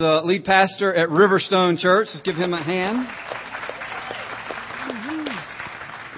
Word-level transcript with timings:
the 0.00 0.22
lead 0.24 0.44
pastor 0.44 0.92
at 0.92 1.08
Riverstone 1.08 1.78
Church. 1.78 2.08
Let's 2.12 2.22
give 2.22 2.34
him 2.34 2.52
a 2.52 2.60
hand. 2.60 3.06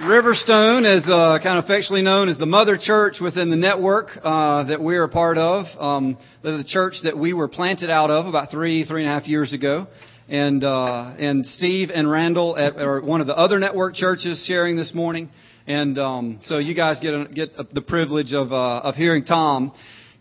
Riverstone 0.00 0.96
is 0.96 1.06
uh, 1.06 1.38
kind 1.42 1.58
of 1.58 1.64
affectionately 1.64 2.00
known 2.00 2.30
as 2.30 2.38
the 2.38 2.46
mother 2.46 2.78
church 2.80 3.16
within 3.20 3.50
the 3.50 3.56
network 3.56 4.12
uh, 4.24 4.64
that 4.64 4.80
we're 4.80 5.04
a 5.04 5.10
part 5.10 5.36
of. 5.36 5.66
Um, 5.78 6.16
the 6.40 6.64
church 6.66 6.94
that 7.04 7.18
we 7.18 7.34
were 7.34 7.48
planted 7.48 7.90
out 7.90 8.10
of 8.10 8.24
about 8.24 8.50
three, 8.50 8.86
three 8.86 9.02
and 9.02 9.10
a 9.10 9.12
half 9.12 9.28
years 9.28 9.52
ago. 9.52 9.88
And 10.26 10.64
uh, 10.64 11.14
and 11.18 11.44
Steve 11.44 11.90
and 11.92 12.10
Randall 12.10 12.56
at 12.56 12.78
are 12.78 13.02
one 13.02 13.20
of 13.20 13.26
the 13.26 13.36
other 13.36 13.58
network 13.58 13.92
churches 13.92 14.42
sharing 14.48 14.76
this 14.76 14.94
morning. 14.94 15.28
And 15.66 15.98
um, 15.98 16.40
so 16.44 16.56
you 16.56 16.74
guys 16.74 16.98
get 17.02 17.34
get 17.34 17.74
the 17.74 17.82
privilege 17.82 18.32
of 18.32 18.52
uh, 18.52 18.78
of 18.84 18.94
hearing 18.94 19.26
Tom. 19.26 19.72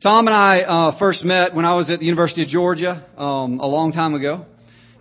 Tom 0.05 0.27
and 0.27 0.35
I 0.35 0.59
uh, 0.59 0.99
first 0.99 1.25
met 1.25 1.55
when 1.55 1.65
I 1.65 1.73
was 1.73 1.89
at 1.89 1.97
the 1.97 2.05
University 2.05 2.43
of 2.43 2.47
Georgia 2.47 3.07
um, 3.17 3.59
a 3.59 3.65
long 3.65 3.91
time 3.91 4.13
ago. 4.13 4.45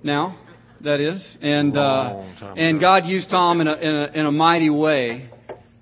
Now, 0.02 0.38
that 0.80 0.98
is, 0.98 1.36
and 1.42 1.76
uh, 1.76 2.22
and 2.56 2.80
God 2.80 3.04
used 3.04 3.28
Tom 3.28 3.60
in 3.60 3.68
a 3.68 3.74
in 3.74 3.94
a, 3.94 4.12
in 4.20 4.24
a 4.24 4.32
mighty 4.32 4.70
way 4.70 5.28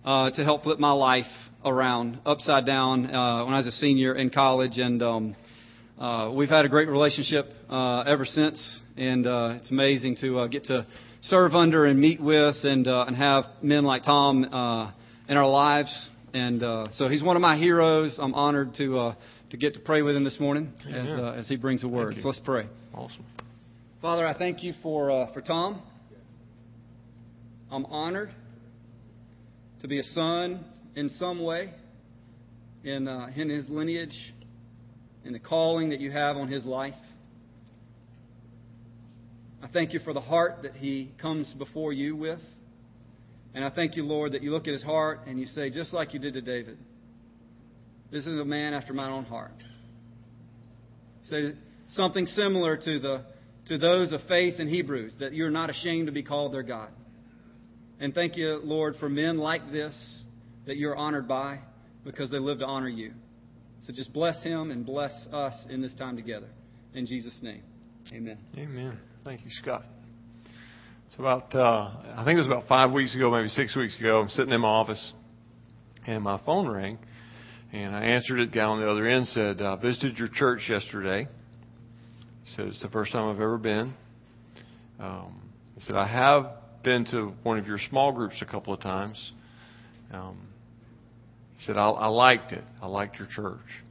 uh, 0.05 0.33
to 0.33 0.43
help 0.43 0.65
flip 0.65 0.81
my 0.81 0.91
life 0.91 1.31
around 1.65 2.19
upside 2.27 2.67
down 2.67 3.07
uh, 3.07 3.45
when 3.45 3.55
I 3.55 3.59
was 3.59 3.69
a 3.69 3.71
senior 3.71 4.13
in 4.17 4.29
college, 4.29 4.79
and 4.79 5.01
um, 5.01 5.37
uh, 6.01 6.33
we've 6.35 6.49
had 6.49 6.65
a 6.65 6.69
great 6.69 6.89
relationship 6.89 7.47
uh, 7.71 8.01
ever 8.01 8.25
since. 8.25 8.81
And 8.97 9.25
uh, 9.29 9.59
it's 9.61 9.71
amazing 9.71 10.17
to 10.23 10.41
uh, 10.41 10.47
get 10.49 10.65
to 10.65 10.85
serve 11.21 11.55
under 11.55 11.87
and 11.87 12.01
meet 12.01 12.21
with 12.21 12.57
and 12.65 12.89
uh, 12.89 13.05
and 13.07 13.15
have 13.15 13.45
men 13.63 13.85
like 13.85 14.03
Tom 14.03 14.43
uh, 14.53 14.91
in 15.29 15.37
our 15.37 15.49
lives 15.49 16.11
and 16.35 16.63
uh, 16.63 16.89
so 16.93 17.09
he's 17.09 17.23
one 17.23 17.37
of 17.37 17.43
my 17.43 17.57
heroes. 17.57 18.19
I'm 18.19 18.35
honored 18.35 18.75
to 18.75 18.99
uh, 18.99 19.15
to 19.51 19.57
get 19.57 19.75
to 19.75 19.81
pray 19.81 20.03
with 20.03 20.17
him 20.17 20.25
this 20.25 20.41
morning 20.41 20.73
as 20.89 21.09
uh, 21.09 21.35
as 21.39 21.49
he 21.49 21.57
brings 21.57 21.85
a 21.85 21.89
word. 21.89 22.15
So 22.21 22.29
let's 22.29 22.41
pray. 22.41 22.67
Awesome. 22.95 23.25
Father, 24.01 24.27
I 24.27 24.37
thank 24.37 24.63
you 24.63 24.73
for 24.83 25.11
uh, 25.11 25.33
for 25.33 25.41
Tom. 25.41 25.83
I'm 27.71 27.87
honored 27.87 28.31
to 29.81 29.89
be 29.89 29.99
a 29.99 30.05
son 30.05 30.65
in 30.95 31.09
some 31.11 31.43
way 31.43 31.73
in 32.85 33.09
uh, 33.09 33.29
in 33.37 33.49
his 33.49 33.69
lineage, 33.69 34.33
in 35.25 35.33
the 35.33 35.39
calling 35.39 35.91
that 35.91 36.01
you 36.01 36.11
have 36.11 36.37
on 36.37 36.49
his 36.49 36.65
life. 36.65 36.95
I 39.63 39.69
thank 39.69 39.93
you 39.93 40.01
for 40.01 40.13
the 40.13 40.21
heart 40.21 40.63
that 40.63 40.75
he 40.75 41.13
comes 41.21 41.55
before 41.57 41.93
you 41.93 42.17
with. 42.17 42.41
And 43.55 43.65
I 43.65 43.71
thank 43.71 43.97
you, 43.97 44.05
Lord, 44.05 44.33
that 44.33 44.43
you 44.43 44.51
look 44.51 44.67
at 44.67 44.73
his 44.73 44.83
heart 44.83 45.21
and 45.27 45.39
you 45.39 45.47
say, 45.47 45.71
just 45.71 45.93
like 45.93 46.15
you 46.15 46.21
did 46.21 46.35
to 46.35 46.41
David, 46.41 46.79
this 48.11 48.27
is 48.27 48.39
a 48.39 48.45
man 48.45 48.75
after 48.75 48.93
my 48.93 49.11
own 49.11 49.25
heart. 49.25 49.63
Say 51.25 51.53
something 51.91 52.27
similar 52.27 52.77
to 52.77 52.99
the 52.99 53.25
to 53.67 53.79
those 53.79 54.13
of 54.13 54.21
faith 54.29 54.59
in 54.59 54.69
Hebrews, 54.69 55.15
that 55.21 55.35
you're 55.35 55.51
not 55.51 55.71
ashamed 55.71 56.07
to 56.07 56.13
be 56.13 56.23
called 56.23 56.53
their 56.53 56.65
God. 56.65 56.91
And 58.01 58.13
thank 58.13 58.37
you, 58.37 58.61
Lord, 58.63 58.97
for 58.99 59.09
men 59.09 59.39
like 59.39 59.71
this 59.71 59.95
that 60.67 60.77
you're 60.77 60.97
honored 60.97 61.29
by 61.29 61.61
because 62.05 62.31
they 62.31 62.39
live 62.39 62.59
to 62.59 62.67
honor 62.67 62.89
you. 62.89 63.13
So 63.87 63.93
just 63.93 64.13
bless 64.13 64.43
him 64.43 64.71
and 64.71 64.85
bless 64.85 65.13
us 65.33 65.55
in 65.71 65.81
this 65.81 65.95
time 65.95 66.17
together. 66.17 66.49
In 66.95 67.07
Jesus' 67.07 67.39
name. 67.43 67.63
Amen. 68.13 68.39
Amen. 68.57 68.99
Thank 69.25 69.45
you, 69.45 69.51
Scott. 69.51 69.83
It's 71.13 71.19
about, 71.19 71.55
uh, 71.55 71.91
I 72.17 72.25
think 72.25 72.37
it 72.37 72.41
was 72.41 72.47
about 72.47 72.67
five 72.69 72.91
weeks 72.91 73.15
ago, 73.15 73.31
maybe 73.31 73.49
six 73.49 73.77
weeks 73.77 73.95
ago. 73.99 74.23
I'm 74.23 74.31
sitting 74.31 74.51
in 74.51 74.63
my 74.63 74.69
office, 74.69 75.13
and 76.07 76.25
my 76.25 76.41
phone 76.47 76.67
rang, 76.67 76.99
and 77.71 77.95
I 77.95 78.05
answered 78.05 78.41
it. 78.41 78.51
Guy 78.51 78.63
on 78.63 78.81
the 78.81 78.91
other 78.91 79.07
end 79.07 79.29
said, 79.29 79.61
"I 79.61 79.77
visited 79.77 80.17
your 80.17 80.29
church 80.29 80.71
yesterday." 80.71 81.29
He 82.45 82.55
said, 82.57 82.69
"It's 82.69 82.81
the 82.81 82.89
first 82.89 83.13
time 83.13 83.29
I've 83.29 83.43
ever 83.43 83.59
been." 83.59 83.93
Um, 84.99 85.39
he 85.75 85.83
said, 85.83 85.97
"I 85.97 86.07
have 86.07 86.51
been 86.83 87.05
to 87.11 87.35
one 87.43 87.59
of 87.59 87.67
your 87.67 87.79
small 87.91 88.13
groups 88.13 88.41
a 88.41 88.47
couple 88.47 88.73
of 88.73 88.81
times." 88.81 89.33
Um, 90.15 90.39
he 91.59 91.65
said, 91.67 91.77
I, 91.77 91.91
"I 91.91 92.07
liked 92.07 92.53
it. 92.53 92.65
I 92.81 92.87
liked 92.87 93.19
your 93.19 93.29
church." 93.29 93.83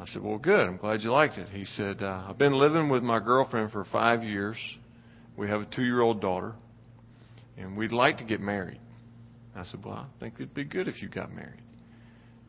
I 0.00 0.06
said, 0.06 0.22
"Well, 0.22 0.38
good. 0.38 0.66
I'm 0.66 0.78
glad 0.78 1.02
you 1.02 1.12
liked 1.12 1.36
it." 1.36 1.50
He 1.50 1.66
said, 1.66 2.02
uh, 2.02 2.28
"I've 2.30 2.38
been 2.38 2.54
living 2.54 2.88
with 2.88 3.02
my 3.02 3.18
girlfriend 3.18 3.72
for 3.72 3.84
five 3.84 4.24
years." 4.24 4.56
We 5.36 5.48
have 5.48 5.62
a 5.62 5.66
two 5.66 5.82
year 5.82 6.00
old 6.00 6.20
daughter, 6.20 6.54
and 7.56 7.76
we'd 7.76 7.92
like 7.92 8.18
to 8.18 8.24
get 8.24 8.40
married. 8.40 8.80
I 9.54 9.64
said, 9.64 9.84
Well, 9.84 9.94
I 9.94 10.06
think 10.20 10.34
it'd 10.34 10.54
be 10.54 10.64
good 10.64 10.88
if 10.88 11.02
you 11.02 11.08
got 11.08 11.32
married. 11.32 11.60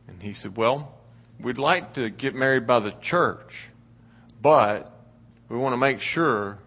And 0.08 0.22
he 0.22 0.32
said, 0.34 0.56
Well, 0.56 0.94
we'd 1.42 1.58
like 1.58 1.94
to 1.94 2.10
get 2.10 2.34
married 2.34 2.66
by 2.66 2.80
the 2.80 2.92
church, 3.02 3.50
but 4.42 4.92
we 5.48 5.56
want 5.56 5.72
to 5.72 5.78
make 5.78 6.00
sure 6.00 6.58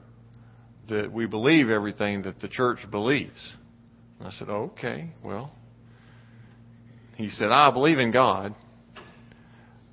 that 0.90 1.12
we 1.12 1.26
believe 1.26 1.70
everything 1.70 2.24
that 2.24 2.40
the 2.40 2.48
church 2.48 2.80
believes. 2.90 3.54
And 4.20 4.28
I 4.28 4.32
said, 4.32 4.50
Okay, 4.50 5.12
well. 5.24 5.54
He 7.16 7.30
said, 7.30 7.48
I 7.52 7.72
believe 7.72 7.98
in 7.98 8.12
God, 8.12 8.54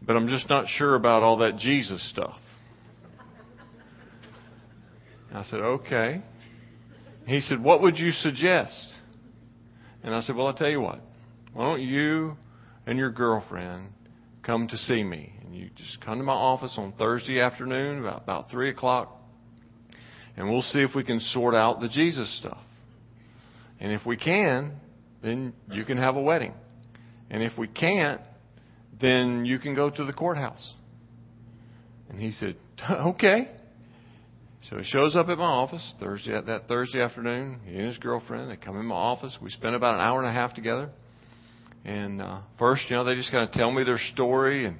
but 0.02 0.14
I'm 0.14 0.28
just 0.28 0.50
not 0.50 0.66
sure 0.68 0.94
about 0.94 1.22
all 1.22 1.38
that 1.38 1.56
Jesus 1.56 2.06
stuff. 2.10 2.36
I 5.34 5.44
said, 5.44 5.60
okay. 5.60 6.22
He 7.26 7.40
said, 7.40 7.62
what 7.62 7.82
would 7.82 7.98
you 7.98 8.12
suggest? 8.12 8.92
And 10.02 10.14
I 10.14 10.20
said, 10.20 10.36
well, 10.36 10.46
I'll 10.46 10.54
tell 10.54 10.68
you 10.68 10.80
what. 10.80 11.00
Why 11.52 11.64
don't 11.64 11.82
you 11.82 12.36
and 12.86 12.98
your 12.98 13.10
girlfriend 13.10 13.88
come 14.42 14.68
to 14.68 14.76
see 14.76 15.02
me? 15.02 15.32
And 15.42 15.54
you 15.54 15.70
just 15.76 16.00
come 16.04 16.18
to 16.18 16.24
my 16.24 16.32
office 16.32 16.74
on 16.76 16.92
Thursday 16.92 17.40
afternoon 17.40 18.00
about, 18.00 18.22
about 18.22 18.50
3 18.50 18.70
o'clock, 18.70 19.16
and 20.36 20.50
we'll 20.50 20.62
see 20.62 20.80
if 20.80 20.94
we 20.94 21.04
can 21.04 21.20
sort 21.20 21.54
out 21.54 21.80
the 21.80 21.88
Jesus 21.88 22.36
stuff. 22.38 22.58
And 23.80 23.92
if 23.92 24.04
we 24.04 24.16
can, 24.16 24.74
then 25.22 25.52
you 25.70 25.84
can 25.84 25.96
have 25.96 26.16
a 26.16 26.20
wedding. 26.20 26.54
And 27.30 27.42
if 27.42 27.56
we 27.56 27.68
can't, 27.68 28.20
then 29.00 29.44
you 29.44 29.58
can 29.58 29.74
go 29.74 29.90
to 29.90 30.04
the 30.04 30.12
courthouse. 30.12 30.74
And 32.10 32.20
he 32.20 32.30
said, 32.32 32.56
okay. 32.90 33.50
So 34.70 34.78
he 34.78 34.84
shows 34.84 35.14
up 35.14 35.28
at 35.28 35.36
my 35.36 35.44
office 35.44 35.94
Thursday 36.00 36.40
that 36.40 36.68
Thursday 36.68 37.02
afternoon. 37.02 37.60
He 37.66 37.76
and 37.76 37.88
his 37.88 37.98
girlfriend 37.98 38.50
they 38.50 38.56
come 38.56 38.78
in 38.80 38.86
my 38.86 38.94
office. 38.94 39.36
We 39.42 39.50
spend 39.50 39.74
about 39.74 39.96
an 39.96 40.00
hour 40.00 40.20
and 40.20 40.28
a 40.28 40.32
half 40.32 40.54
together. 40.54 40.88
And 41.84 42.22
uh, 42.22 42.40
first, 42.58 42.84
you 42.88 42.96
know, 42.96 43.04
they 43.04 43.14
just 43.14 43.30
kind 43.30 43.46
of 43.46 43.52
tell 43.52 43.70
me 43.70 43.84
their 43.84 43.98
story, 44.14 44.64
and 44.64 44.78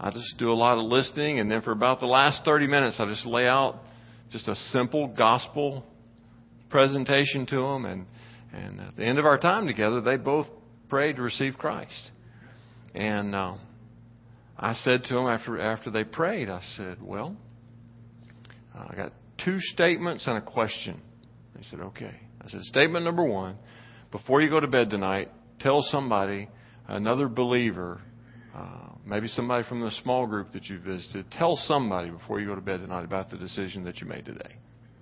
I 0.00 0.10
just 0.10 0.38
do 0.38 0.50
a 0.50 0.54
lot 0.54 0.78
of 0.78 0.84
listening. 0.84 1.40
And 1.40 1.50
then 1.50 1.60
for 1.60 1.72
about 1.72 2.00
the 2.00 2.06
last 2.06 2.42
30 2.46 2.68
minutes, 2.68 2.96
I 2.98 3.04
just 3.04 3.26
lay 3.26 3.46
out 3.46 3.80
just 4.32 4.48
a 4.48 4.54
simple 4.54 5.08
gospel 5.08 5.84
presentation 6.70 7.44
to 7.46 7.56
them. 7.56 7.84
And 7.84 8.06
and 8.54 8.80
at 8.80 8.96
the 8.96 9.04
end 9.04 9.18
of 9.18 9.26
our 9.26 9.36
time 9.36 9.66
together, 9.66 10.00
they 10.00 10.16
both 10.16 10.46
prayed 10.88 11.16
to 11.16 11.22
receive 11.22 11.58
Christ. 11.58 12.10
And 12.94 13.34
uh, 13.34 13.56
I 14.56 14.72
said 14.72 15.04
to 15.04 15.14
them 15.14 15.26
after 15.26 15.60
after 15.60 15.90
they 15.90 16.04
prayed, 16.04 16.48
I 16.48 16.62
said, 16.76 17.02
"Well." 17.02 17.36
I 18.90 18.94
got 18.94 19.12
two 19.44 19.58
statements 19.60 20.26
and 20.26 20.38
a 20.38 20.40
question. 20.40 21.00
They 21.54 21.62
said, 21.62 21.80
okay. 21.80 22.14
I 22.40 22.48
said, 22.48 22.62
statement 22.62 23.04
number 23.04 23.24
one, 23.24 23.56
before 24.10 24.40
you 24.40 24.48
go 24.48 24.60
to 24.60 24.66
bed 24.66 24.90
tonight, 24.90 25.30
tell 25.60 25.82
somebody, 25.82 26.48
another 26.86 27.28
believer, 27.28 28.00
uh, 28.54 28.90
maybe 29.04 29.28
somebody 29.28 29.66
from 29.68 29.80
the 29.80 29.90
small 30.02 30.26
group 30.26 30.52
that 30.52 30.66
you 30.66 30.78
visited, 30.78 31.30
tell 31.32 31.56
somebody 31.56 32.10
before 32.10 32.40
you 32.40 32.46
go 32.46 32.54
to 32.54 32.60
bed 32.60 32.80
tonight 32.80 33.04
about 33.04 33.30
the 33.30 33.36
decision 33.36 33.84
that 33.84 34.00
you 34.00 34.06
made 34.06 34.24
today. 34.24 34.56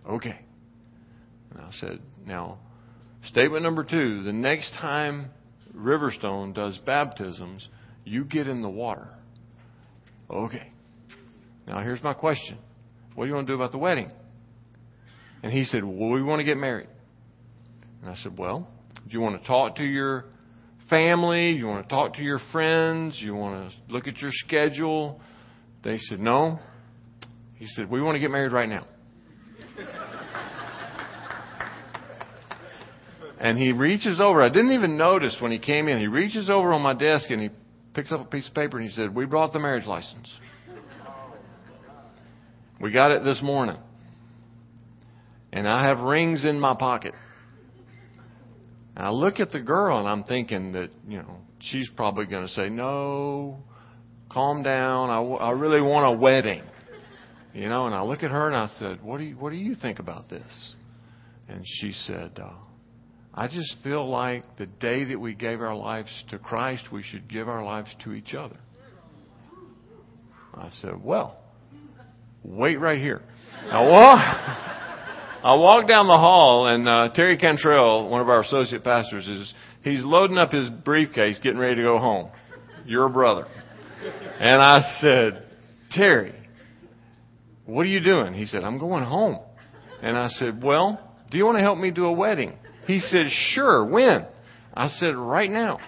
Okay. 0.09 0.39
And 1.51 1.61
I 1.61 1.71
said, 1.73 2.01
now, 2.25 2.59
statement 3.25 3.63
number 3.63 3.85
two, 3.85 4.23
the 4.23 4.33
next 4.33 4.73
time 4.75 5.31
Riverstone 5.77 6.55
does 6.55 6.79
baptisms, 6.79 7.69
you 8.05 8.25
get 8.25 8.47
in 8.47 8.63
the 8.63 8.69
water. 8.69 9.09
Okay. 10.31 10.73
Now, 11.67 11.83
here's 11.83 12.03
my 12.03 12.15
question 12.15 12.59
what 13.17 13.25
do 13.25 13.31
you 13.31 13.35
want 13.35 13.47
to 13.47 13.53
do 13.53 13.57
about 13.57 13.73
the 13.73 13.79
wedding? 13.79 14.13
And 15.43 15.53
he 15.53 15.65
said, 15.65 15.83
Well, 15.83 16.11
we 16.11 16.23
want 16.23 16.39
to 16.41 16.45
get 16.45 16.57
married. 16.57 16.89
And 18.03 18.11
I 18.11 18.15
said, 18.15 18.39
Well, 18.39 18.69
do 18.95 19.13
you 19.13 19.21
want 19.21 19.41
to 19.41 19.47
talk 19.47 19.77
to 19.77 19.85
your 19.85 20.27
family? 20.89 21.53
You 21.53 21.67
want 21.67 21.89
to 21.89 21.95
talk 21.95 22.15
to 22.15 22.23
your 22.23 22.41
friends? 22.53 23.19
You 23.21 23.35
want 23.35 23.71
to 23.71 23.93
look 23.93 24.07
at 24.07 24.19
your 24.19 24.31
schedule? 24.33 25.21
They 25.83 25.99
said, 25.99 26.21
No. 26.21 26.61
He 27.55 27.67
said, 27.67 27.91
We 27.91 28.03
want 28.03 28.17
to 28.17 28.21
get 28.21 28.31
married 28.31 28.53
right 28.53 28.69
now. 28.69 28.87
and 33.41 33.59
he 33.59 33.73
reaches 33.73 34.21
over. 34.21 34.43
I 34.43 34.51
didn't 34.51 34.73
even 34.73 34.99
notice 34.99 35.39
when 35.41 35.53
he 35.53 35.59
came 35.59 35.89
in. 35.89 35.99
He 35.99 36.07
reaches 36.07 36.51
over 36.51 36.73
on 36.75 36.83
my 36.83 36.93
desk 36.93 37.31
and 37.31 37.41
he 37.41 37.49
picks 37.95 38.13
up 38.13 38.21
a 38.21 38.25
piece 38.25 38.47
of 38.47 38.55
paper 38.55 38.79
and 38.79 38.87
he 38.87 38.95
said, 38.95 39.15
We 39.15 39.25
brought 39.25 39.55
the 39.55 39.59
marriage 39.59 39.87
license. 39.87 40.31
We 42.81 42.93
got 42.93 43.11
it 43.11 43.25
this 43.25 43.41
morning. 43.43 43.79
And 45.53 45.69
I 45.69 45.87
have 45.87 46.01
rings 46.01 46.45
in 46.45 46.61
my 46.61 46.75
pocket. 46.75 47.15
And 48.97 49.07
I 49.07 49.11
look 49.11 49.41
at 49.41 49.51
the 49.51 49.61
girl 49.61 49.99
and 49.99 50.09
I'm 50.09 50.25
thinking 50.25 50.73
that, 50.73 50.91
you 51.09 51.19
know, 51.19 51.39
she's 51.61 51.89
probably 51.97 52.27
going 52.27 52.47
to 52.47 52.53
say, 52.53 52.69
no, 52.69 53.59
calm 54.31 54.63
down. 54.63 55.11
I, 55.11 55.21
I 55.21 55.51
really 55.53 55.81
want 55.81 56.15
a 56.15 56.19
wedding. 56.19 56.63
You 57.57 57.71
know, 57.71 57.87
and 57.87 57.95
I 57.95 58.03
look 58.03 58.23
at 58.23 58.31
her 58.31 58.49
and 58.49 58.55
I 58.55 58.67
said, 58.79 59.03
"What 59.03 59.17
do 59.17 59.25
you 59.25 59.35
What 59.35 59.49
do 59.49 59.57
you 59.57 59.75
think 59.75 59.99
about 59.99 60.29
this?" 60.29 60.75
And 61.49 61.63
she 61.65 61.93
said, 61.93 62.39
uh, 62.39 62.53
"I 63.33 63.47
just 63.47 63.77
feel 63.83 64.07
like 64.07 64.59
the 64.59 64.67
day 64.67 65.05
that 65.05 65.19
we 65.19 65.33
gave 65.33 65.63
our 65.63 65.75
lives 65.75 66.11
to 66.29 66.39
Christ, 66.39 66.93
we 66.93 67.03
should 67.03 67.31
give 67.31 67.49
our 67.49 67.65
lives 67.65 67.89
to 68.05 68.13
each 68.13 68.35
other." 68.35 68.59
I 70.53 70.69
said, 70.83 71.03
"Well, 71.03 71.43
wait 72.47 72.77
right 72.77 72.99
here." 72.99 73.23
I 73.71 73.81
walk. 73.83 74.63
I 75.45 75.55
walk 75.55 75.87
down 75.87 76.07
the 76.07 76.19
hall, 76.19 76.67
and 76.67 76.89
uh, 76.89 77.09
Terry 77.15 77.37
Cantrell, 77.37 78.09
one 78.09 78.21
of 78.21 78.29
our 78.29 78.41
associate 78.41 78.83
pastors, 78.83 79.29
is 79.29 79.55
he's 79.83 80.03
loading 80.03 80.39
up 80.39 80.51
his 80.51 80.69
briefcase, 80.69 81.39
getting 81.43 81.59
ready 81.59 81.77
to 81.77 81.83
go 81.83 81.99
home. 81.99 82.31
Your 82.85 83.09
brother. 83.09 83.47
And 84.41 84.61
I 84.61 84.99
said, 85.01 85.45
Terry, 85.91 86.35
what 87.65 87.83
are 87.83 87.89
you 87.89 88.03
doing? 88.03 88.35
He 88.35 88.45
said, 88.45 88.65
I'm 88.65 88.79
going 88.79 89.05
home. 89.05 89.39
And 90.03 90.17
I 90.17 90.29
said, 90.29 90.63
Well, 90.63 91.01
do 91.31 91.39
you 91.39 91.45
want 91.45 91.59
to 91.59 91.65
help 91.65 91.79
me 91.79 91.91
do 91.91 92.07
a 92.07 92.13
wedding? 92.13 92.57
He 92.87 93.01
said, 93.01 93.27
Sure. 93.55 93.85
When? 93.85 94.27
I 94.75 94.89
said, 94.89 95.17
Right 95.17 95.51
now. 95.51 95.79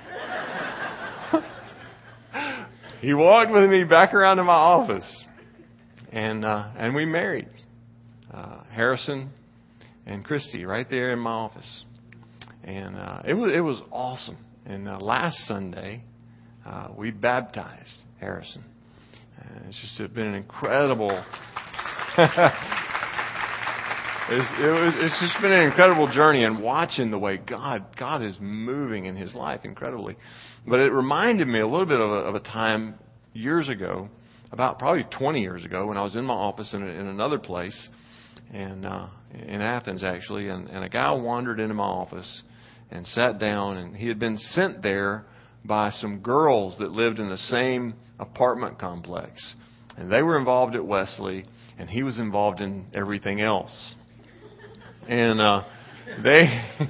he 3.01 3.15
walked 3.15 3.53
with 3.53 3.71
me 3.71 3.85
back 3.85 4.15
around 4.15 4.39
to 4.39 4.45
my 4.45 4.53
office, 4.53 5.25
and 6.13 6.45
uh, 6.45 6.69
and 6.77 6.95
we 6.95 7.05
married. 7.05 7.49
Uh, 8.33 8.61
Harrison 8.71 9.31
and 10.07 10.23
Christy 10.23 10.67
right 10.67 10.89
there 10.91 11.13
in 11.13 11.19
my 11.19 11.31
office, 11.31 11.85
and 12.63 12.97
uh, 12.97 13.23
it 13.27 13.35
was 13.35 13.53
it 13.55 13.61
was 13.61 13.81
awesome. 13.91 14.37
And 14.67 14.87
uh, 14.87 14.99
last 14.99 15.37
Sunday, 15.47 16.05
uh, 16.67 16.89
we 16.95 17.11
baptized 17.11 18.03
Harrison. 18.21 18.63
Uh, 19.39 19.69
it's 19.69 19.81
just 19.81 20.15
been 20.15 20.27
an 20.27 20.35
incredible. 20.35 21.11
it's, 22.19 22.55
it 24.29 24.31
was, 24.31 24.95
it's 24.97 25.21
just 25.21 25.41
been 25.41 25.53
an 25.53 25.67
incredible 25.67 26.13
journey 26.13 26.45
and 26.45 26.63
watching 26.63 27.11
the 27.11 27.19
way 27.19 27.39
God 27.39 27.87
God 27.99 28.23
is 28.23 28.37
moving 28.41 29.07
in 29.07 29.17
his 29.17 29.35
life 29.35 29.61
incredibly. 29.65 30.17
But 30.67 30.81
it 30.81 30.93
reminded 30.93 31.49
me 31.49 31.61
a 31.61 31.67
little 31.67 31.87
bit 31.87 32.01
of 32.01 32.11
a, 32.11 32.15
of 32.15 32.35
a 32.35 32.41
time 32.41 32.97
years 33.33 33.71
ago, 33.71 34.11
about 34.53 34.79
probably 34.79 35.05
20 35.05 35.41
years 35.41 35.65
ago, 35.65 35.87
when 35.87 35.97
I 35.97 36.03
was 36.03 36.17
in 36.17 36.25
my 36.25 36.35
office 36.35 36.73
in, 36.73 36.83
in 36.83 37.07
another 37.07 37.39
place, 37.39 37.89
and 38.53 38.87
uh, 38.87 39.09
in 39.35 39.61
Athens 39.61 40.03
actually, 40.03 40.49
and, 40.49 40.69
and 40.69 40.85
a 40.85 40.89
guy 40.89 41.11
wandered 41.13 41.61
into 41.61 41.75
my 41.75 41.85
office 41.85 42.43
and 42.91 43.07
sat 43.07 43.39
down, 43.39 43.77
and 43.77 43.97
he 43.97 44.09
had 44.09 44.19
been 44.19 44.39
sent 44.39 44.83
there 44.83 45.27
by 45.65 45.91
some 45.91 46.21
girls 46.21 46.77
that 46.79 46.93
lived 46.93 47.19
in 47.19 47.29
the 47.29 47.37
same 47.37 47.95
apartment 48.19 48.79
complex, 48.79 49.55
and 49.97 50.11
they 50.11 50.23
were 50.23 50.39
involved 50.39 50.75
at 50.75 50.85
Wesley, 50.85 51.45
and 51.79 51.91
he 51.91 52.03
was 52.03 52.19
involved 52.19 52.61
in 52.61 52.87
everything 52.95 53.41
else, 53.41 53.95
and 55.09 55.41
uh, 55.41 55.65
they. 56.23 56.47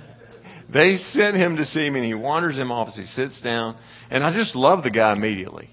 They 0.70 0.96
sent 0.96 1.34
him 1.34 1.56
to 1.56 1.64
see 1.64 1.88
me, 1.88 2.00
and 2.00 2.04
he 2.04 2.12
wanders 2.12 2.58
in 2.58 2.66
my 2.66 2.74
office. 2.74 2.94
He 2.94 3.06
sits 3.06 3.40
down, 3.40 3.78
and 4.10 4.22
I 4.22 4.34
just 4.36 4.54
love 4.54 4.82
the 4.84 4.90
guy 4.90 5.14
immediately, 5.14 5.70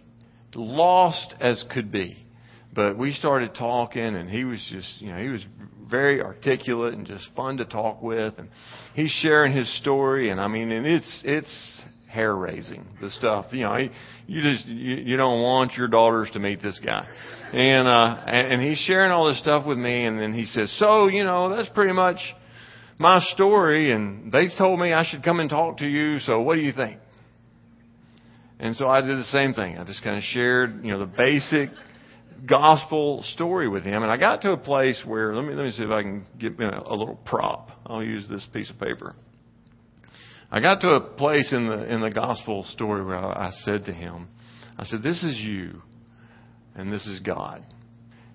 lost 0.55 1.35
as 1.39 1.63
could 1.71 1.91
be. 1.91 2.17
But 2.73 2.97
we 2.97 3.13
started 3.13 3.55
talking, 3.55 4.03
and 4.03 4.29
he 4.29 4.43
was 4.43 4.59
just, 4.69 5.01
you 5.01 5.09
know, 5.11 5.17
he 5.17 5.29
was 5.29 5.45
very 5.89 6.21
articulate 6.21 6.93
and 6.93 7.07
just 7.07 7.29
fun 7.35 7.57
to 7.57 7.65
talk 7.65 8.01
with. 8.01 8.33
And 8.37 8.49
he's 8.95 9.11
sharing 9.21 9.53
his 9.53 9.73
story, 9.77 10.29
and 10.29 10.41
I 10.41 10.47
mean, 10.47 10.71
and 10.71 10.85
it's 10.85 11.21
it's 11.23 11.81
hair 12.09 12.35
raising 12.35 12.85
the 13.01 13.09
stuff. 13.11 13.47
You 13.51 13.63
know, 13.63 13.77
you 14.27 14.41
just 14.41 14.65
you, 14.65 14.95
you 14.95 15.17
don't 15.17 15.41
want 15.41 15.73
your 15.73 15.87
daughters 15.87 16.29
to 16.33 16.39
meet 16.39 16.61
this 16.61 16.79
guy, 16.83 17.07
and 17.53 17.87
uh, 17.87 18.23
and 18.25 18.61
he's 18.61 18.79
sharing 18.79 19.11
all 19.11 19.27
this 19.27 19.39
stuff 19.39 19.65
with 19.65 19.77
me, 19.77 20.05
and 20.05 20.19
then 20.19 20.33
he 20.33 20.45
says, 20.45 20.73
so 20.77 21.07
you 21.07 21.23
know, 21.23 21.55
that's 21.55 21.69
pretty 21.69 21.93
much 21.93 22.17
my 22.97 23.19
story, 23.33 23.91
and 23.91 24.31
they 24.31 24.47
told 24.57 24.79
me 24.79 24.91
I 24.91 25.05
should 25.05 25.23
come 25.23 25.39
and 25.39 25.49
talk 25.49 25.77
to 25.77 25.87
you. 25.87 26.19
So 26.19 26.41
what 26.41 26.55
do 26.55 26.61
you 26.61 26.73
think? 26.73 26.99
And 28.59 28.75
so 28.75 28.87
I 28.87 29.01
did 29.01 29.17
the 29.17 29.25
same 29.25 29.53
thing. 29.53 29.77
I 29.77 29.83
just 29.83 30.03
kind 30.03 30.17
of 30.17 30.23
shared, 30.23 30.83
you 30.83 30.91
know, 30.91 30.99
the 30.99 31.05
basic 31.05 31.69
gospel 32.47 33.23
story 33.33 33.67
with 33.67 33.83
him. 33.83 34.03
And 34.03 34.11
I 34.11 34.17
got 34.17 34.41
to 34.43 34.51
a 34.51 34.57
place 34.57 35.01
where 35.05 35.35
let 35.35 35.45
me 35.45 35.53
let 35.53 35.65
me 35.65 35.71
see 35.71 35.83
if 35.83 35.89
I 35.89 36.01
can 36.01 36.25
get 36.39 36.59
a, 36.59 36.87
a 36.87 36.95
little 36.95 37.19
prop. 37.25 37.71
I'll 37.85 38.03
use 38.03 38.27
this 38.29 38.45
piece 38.53 38.69
of 38.69 38.79
paper. 38.79 39.15
I 40.51 40.59
got 40.59 40.81
to 40.81 40.89
a 40.91 41.01
place 41.01 41.51
in 41.51 41.67
the 41.67 41.93
in 41.93 42.01
the 42.01 42.11
gospel 42.11 42.63
story 42.63 43.03
where 43.03 43.17
I, 43.17 43.47
I 43.47 43.51
said 43.63 43.85
to 43.85 43.93
him, 43.93 44.29
I 44.77 44.85
said, 44.85 45.03
"This 45.03 45.23
is 45.23 45.37
you, 45.37 45.81
and 46.75 46.91
this 46.91 47.05
is 47.07 47.19
God." 47.19 47.63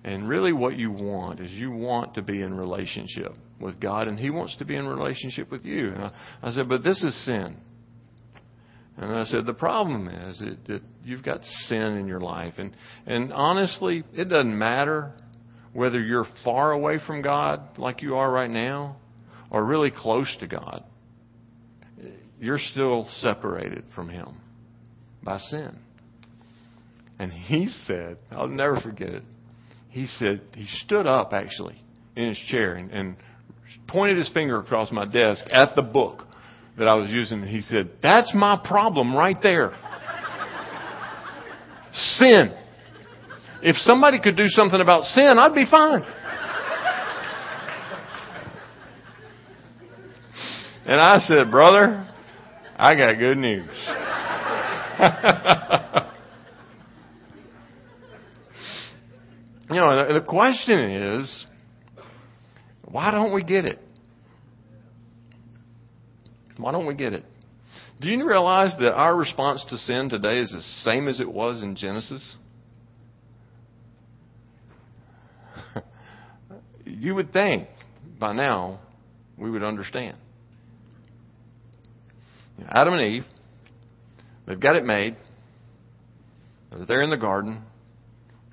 And 0.03 0.27
really, 0.27 0.51
what 0.51 0.77
you 0.77 0.91
want 0.91 1.39
is 1.39 1.51
you 1.51 1.71
want 1.71 2.15
to 2.15 2.23
be 2.23 2.41
in 2.41 2.55
relationship 2.55 3.33
with 3.59 3.79
God, 3.79 4.07
and 4.07 4.17
He 4.17 4.31
wants 4.31 4.55
to 4.57 4.65
be 4.65 4.75
in 4.75 4.87
relationship 4.87 5.51
with 5.51 5.63
you. 5.63 5.87
And 5.87 6.05
I, 6.05 6.11
I 6.41 6.51
said, 6.51 6.67
but 6.67 6.83
this 6.83 7.03
is 7.03 7.25
sin. 7.25 7.57
And 9.01 9.15
I 9.15 9.23
said, 9.23 9.47
the 9.47 9.53
problem 9.53 10.07
is 10.07 10.37
that, 10.39 10.65
that 10.67 10.81
you've 11.03 11.23
got 11.23 11.43
sin 11.67 11.97
in 11.97 12.07
your 12.07 12.19
life. 12.19 12.53
And, 12.57 12.71
and 13.07 13.33
honestly, 13.33 14.03
it 14.13 14.25
doesn't 14.25 14.57
matter 14.57 15.13
whether 15.73 15.99
you're 15.99 16.27
far 16.43 16.71
away 16.71 16.99
from 17.05 17.23
God 17.23 17.79
like 17.79 18.03
you 18.03 18.15
are 18.15 18.31
right 18.31 18.49
now 18.49 18.97
or 19.49 19.65
really 19.65 19.89
close 19.89 20.33
to 20.39 20.47
God. 20.47 20.83
You're 22.39 22.59
still 22.59 23.07
separated 23.21 23.85
from 23.95 24.09
Him 24.09 24.39
by 25.23 25.39
sin. 25.39 25.79
And 27.17 27.31
he 27.31 27.67
said, 27.85 28.17
I'll 28.31 28.47
never 28.47 28.79
forget 28.79 29.09
it. 29.09 29.23
He 29.89 30.07
said, 30.07 30.41
he 30.55 30.65
stood 30.85 31.05
up 31.05 31.33
actually 31.33 31.79
in 32.15 32.29
his 32.29 32.37
chair 32.49 32.75
and, 32.75 32.89
and 32.91 33.15
pointed 33.87 34.17
his 34.17 34.29
finger 34.29 34.59
across 34.59 34.91
my 34.91 35.05
desk 35.05 35.43
at 35.51 35.75
the 35.75 35.81
book 35.81 36.25
that 36.77 36.87
I 36.87 36.95
was 36.95 37.09
using. 37.09 37.43
He 37.43 37.61
said, 37.61 37.89
That's 38.01 38.33
my 38.33 38.59
problem 38.63 39.15
right 39.15 39.37
there. 39.41 39.73
sin. 41.93 42.53
If 43.61 43.75
somebody 43.77 44.19
could 44.19 44.35
do 44.35 44.47
something 44.47 44.81
about 44.81 45.03
sin, 45.03 45.37
I'd 45.37 45.53
be 45.53 45.65
fine. 45.69 46.03
And 50.85 50.99
I 50.99 51.19
said, 51.19 51.51
Brother, 51.51 52.07
I 52.75 52.95
got 52.95 53.19
good 53.19 53.37
news. 53.37 53.61
you 59.69 59.75
know, 59.75 60.13
the 60.13 60.25
question 60.27 60.79
is, 60.79 61.45
why 62.83 63.11
don't 63.11 63.33
we 63.33 63.43
get 63.43 63.65
it? 63.65 63.79
Why 66.61 66.71
don't 66.71 66.85
we 66.85 66.93
get 66.93 67.13
it? 67.13 67.25
Do 67.99 68.09
you 68.09 68.27
realize 68.27 68.73
that 68.79 68.93
our 68.93 69.15
response 69.15 69.63
to 69.69 69.77
sin 69.77 70.09
today 70.09 70.39
is 70.39 70.51
the 70.51 70.61
same 70.83 71.07
as 71.07 71.19
it 71.19 71.31
was 71.31 71.61
in 71.61 71.75
Genesis? 71.75 72.35
you 76.85 77.15
would 77.15 77.33
think 77.33 77.67
by 78.19 78.33
now 78.33 78.79
we 79.37 79.49
would 79.51 79.63
understand. 79.63 80.17
Adam 82.69 82.93
and 82.93 83.13
Eve, 83.13 83.25
they've 84.47 84.59
got 84.59 84.75
it 84.75 84.85
made. 84.85 85.15
They're 86.71 86.85
there 86.85 87.01
in 87.01 87.09
the 87.09 87.17
garden. 87.17 87.63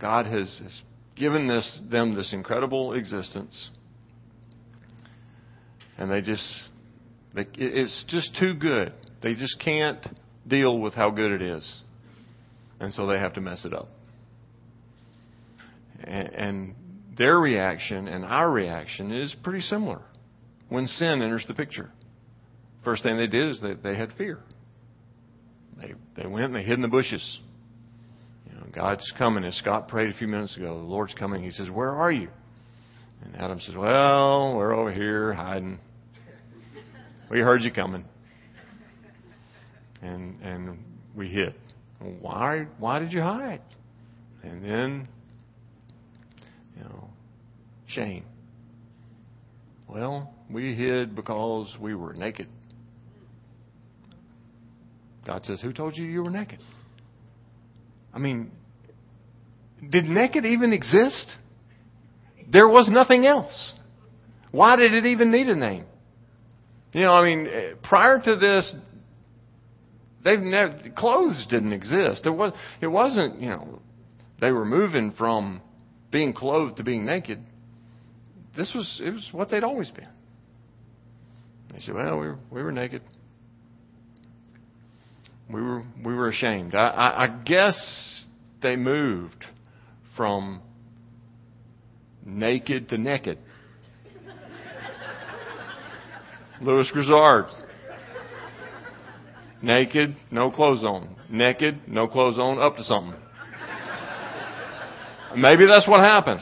God 0.00 0.26
has, 0.26 0.58
has 0.62 0.82
given 1.14 1.46
this, 1.46 1.80
them 1.90 2.14
this 2.14 2.32
incredible 2.32 2.94
existence. 2.94 3.68
And 5.98 6.10
they 6.10 6.20
just 6.20 6.44
it's 7.34 8.04
just 8.08 8.36
too 8.38 8.54
good. 8.54 8.92
They 9.22 9.34
just 9.34 9.60
can't 9.60 10.04
deal 10.46 10.78
with 10.78 10.94
how 10.94 11.10
good 11.10 11.32
it 11.32 11.42
is. 11.42 11.82
And 12.80 12.92
so 12.92 13.06
they 13.06 13.18
have 13.18 13.34
to 13.34 13.40
mess 13.40 13.64
it 13.64 13.72
up. 13.72 13.88
And 16.04 16.74
their 17.16 17.38
reaction 17.38 18.06
and 18.08 18.24
our 18.24 18.50
reaction 18.50 19.12
is 19.12 19.34
pretty 19.42 19.60
similar 19.60 20.00
when 20.68 20.86
sin 20.86 21.22
enters 21.22 21.44
the 21.48 21.54
picture. 21.54 21.90
First 22.84 23.02
thing 23.02 23.16
they 23.16 23.26
did 23.26 23.50
is 23.50 23.60
they, 23.60 23.74
they 23.74 23.96
had 23.96 24.12
fear. 24.16 24.38
They, 25.80 25.94
they 26.16 26.26
went 26.26 26.46
and 26.46 26.54
they 26.54 26.62
hid 26.62 26.74
in 26.74 26.82
the 26.82 26.88
bushes. 26.88 27.40
You 28.46 28.56
know, 28.56 28.66
God's 28.72 29.12
coming. 29.18 29.44
As 29.44 29.56
Scott 29.56 29.88
prayed 29.88 30.10
a 30.10 30.16
few 30.16 30.28
minutes 30.28 30.56
ago, 30.56 30.78
the 30.78 30.84
Lord's 30.84 31.14
coming. 31.14 31.42
He 31.42 31.50
says, 31.50 31.68
Where 31.68 31.90
are 31.90 32.12
you? 32.12 32.28
And 33.24 33.36
Adam 33.36 33.60
says, 33.60 33.74
Well, 33.74 34.56
we're 34.56 34.72
over 34.72 34.92
here 34.92 35.32
hiding. 35.32 35.80
We 37.30 37.40
heard 37.40 37.62
you 37.62 37.70
coming. 37.70 38.04
And 40.02 40.40
and 40.42 40.78
we 41.14 41.28
hid. 41.28 41.54
Why 42.20 42.66
why 42.78 42.98
did 42.98 43.12
you 43.12 43.20
hide? 43.20 43.60
And 44.42 44.64
then 44.64 45.08
you 46.76 46.84
know, 46.84 47.10
shame. 47.86 48.24
Well, 49.88 50.32
we 50.50 50.74
hid 50.74 51.14
because 51.16 51.74
we 51.80 51.94
were 51.94 52.12
naked. 52.14 52.46
God 55.26 55.44
says, 55.44 55.60
Who 55.60 55.72
told 55.72 55.96
you 55.96 56.04
you 56.04 56.22
were 56.22 56.30
naked? 56.30 56.60
I 58.14 58.18
mean, 58.18 58.50
did 59.90 60.04
naked 60.04 60.44
even 60.44 60.72
exist? 60.72 61.36
there 62.50 62.68
was 62.68 62.88
nothing 62.90 63.26
else. 63.26 63.74
Why 64.50 64.76
did 64.76 64.94
it 64.94 65.06
even 65.06 65.30
need 65.30 65.48
a 65.48 65.54
name? 65.54 65.84
You 66.92 67.02
know, 67.02 67.12
I 67.12 67.24
mean, 67.24 67.46
eh, 67.46 67.74
prior 67.82 68.20
to 68.20 68.36
this, 68.36 68.74
they've 70.24 70.40
never, 70.40 70.78
clothes 70.96 71.46
didn't 71.50 71.72
exist. 71.72 72.24
It 72.24 72.30
was, 72.30 72.52
it 72.80 72.86
wasn't, 72.86 73.40
you 73.40 73.48
know, 73.50 73.80
they 74.40 74.52
were 74.52 74.64
moving 74.64 75.12
from 75.12 75.60
being 76.10 76.32
clothed 76.32 76.78
to 76.78 76.82
being 76.82 77.04
naked. 77.04 77.40
This 78.56 78.72
was, 78.74 79.00
it 79.04 79.10
was 79.10 79.28
what 79.32 79.50
they'd 79.50 79.64
always 79.64 79.90
been. 79.90 80.08
They 81.72 81.80
said, 81.80 81.94
well, 81.94 82.18
we 82.18 82.26
were, 82.28 82.38
we 82.50 82.62
were 82.62 82.72
naked. 82.72 83.02
We 85.52 85.62
were, 85.62 85.82
we 86.04 86.14
were 86.14 86.28
ashamed. 86.28 86.74
I, 86.74 86.88
I, 86.88 87.24
I 87.24 87.26
guess 87.44 88.24
they 88.62 88.76
moved 88.76 89.44
from 90.16 90.62
naked 92.24 92.88
to 92.90 92.98
naked. 92.98 93.38
Lewis 96.60 96.90
Grizzard. 96.92 97.46
Naked, 99.62 100.16
no 100.30 100.50
clothes 100.50 100.84
on. 100.84 101.16
Naked, 101.30 101.80
no 101.88 102.06
clothes 102.06 102.38
on, 102.38 102.60
up 102.60 102.76
to 102.76 102.84
something. 102.84 103.18
Maybe 105.36 105.66
that's 105.66 105.86
what 105.86 106.00
happened. 106.00 106.40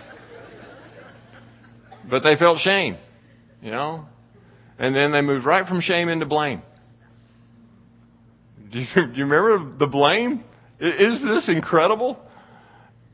But 2.08 2.22
they 2.22 2.36
felt 2.36 2.58
shame, 2.58 2.96
you 3.60 3.70
know? 3.70 4.06
And 4.78 4.94
then 4.94 5.12
they 5.12 5.22
moved 5.22 5.44
right 5.44 5.66
from 5.66 5.80
shame 5.80 6.08
into 6.08 6.26
blame. 6.26 6.62
Do 8.70 8.80
you, 8.80 8.86
do 8.94 9.12
you 9.14 9.24
remember 9.26 9.76
the 9.78 9.86
blame? 9.86 10.44
Is 10.78 11.22
this 11.22 11.48
incredible? 11.48 12.18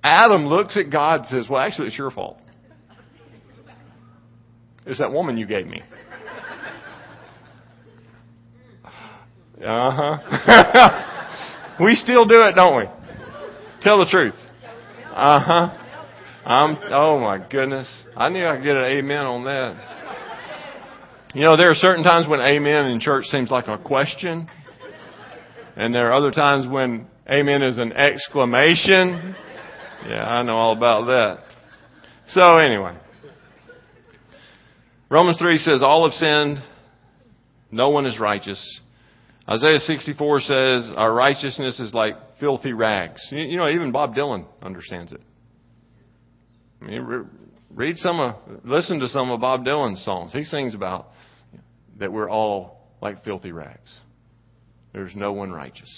Adam 0.02 0.46
looks 0.46 0.76
at 0.76 0.90
God 0.90 1.20
and 1.20 1.28
says, 1.28 1.46
Well, 1.48 1.60
actually, 1.60 1.88
it's 1.88 1.98
your 1.98 2.10
fault. 2.10 2.38
It's 4.84 4.98
that 4.98 5.12
woman 5.12 5.38
you 5.38 5.46
gave 5.46 5.66
me. 5.66 5.80
Uh 9.64 9.90
huh. 9.92 11.76
we 11.84 11.94
still 11.94 12.26
do 12.26 12.42
it, 12.42 12.54
don't 12.56 12.76
we? 12.76 12.84
Tell 13.80 13.98
the 13.98 14.06
truth. 14.10 14.34
Uh 15.10 15.40
huh. 15.40 15.78
I'm. 16.44 16.76
Oh 16.90 17.20
my 17.20 17.38
goodness. 17.48 17.88
I 18.16 18.28
knew 18.28 18.46
I 18.46 18.56
could 18.56 18.64
get 18.64 18.76
an 18.76 18.84
amen 18.84 19.24
on 19.24 19.44
that. 19.44 20.00
You 21.34 21.44
know, 21.44 21.56
there 21.56 21.70
are 21.70 21.74
certain 21.74 22.04
times 22.04 22.26
when 22.28 22.40
amen 22.40 22.86
in 22.86 23.00
church 23.00 23.26
seems 23.26 23.50
like 23.50 23.68
a 23.68 23.78
question, 23.78 24.48
and 25.76 25.94
there 25.94 26.08
are 26.08 26.12
other 26.12 26.30
times 26.30 26.70
when 26.70 27.06
amen 27.30 27.62
is 27.62 27.78
an 27.78 27.92
exclamation. 27.92 29.34
Yeah, 30.06 30.24
I 30.26 30.42
know 30.42 30.56
all 30.56 30.76
about 30.76 31.06
that. 31.06 31.44
So 32.28 32.56
anyway, 32.56 32.96
Romans 35.08 35.38
3 35.38 35.58
says, 35.58 35.82
All 35.82 36.04
have 36.04 36.14
sinned. 36.14 36.58
No 37.70 37.90
one 37.90 38.06
is 38.06 38.18
righteous. 38.18 38.80
Isaiah 39.52 39.78
64 39.78 40.40
says, 40.40 40.90
Our 40.96 41.12
righteousness 41.12 41.78
is 41.78 41.92
like 41.92 42.14
filthy 42.40 42.72
rags. 42.72 43.20
You, 43.30 43.58
know, 43.58 43.68
even 43.68 43.92
Bob 43.92 44.14
Dylan 44.14 44.46
understands 44.62 45.12
it. 45.12 45.20
I 46.80 46.84
mean, 46.86 47.28
read 47.70 47.96
some 47.98 48.18
of, 48.18 48.36
listen 48.64 49.00
to 49.00 49.08
some 49.08 49.30
of 49.30 49.40
Bob 49.40 49.64
Dylan's 49.64 50.02
songs. 50.04 50.32
He 50.32 50.44
sings 50.44 50.74
about 50.74 51.08
that 51.98 52.10
we're 52.10 52.30
all 52.30 52.88
like 53.02 53.24
filthy 53.24 53.52
rags. 53.52 53.92
There's 54.94 55.14
no 55.14 55.32
one 55.32 55.52
righteous. 55.52 55.90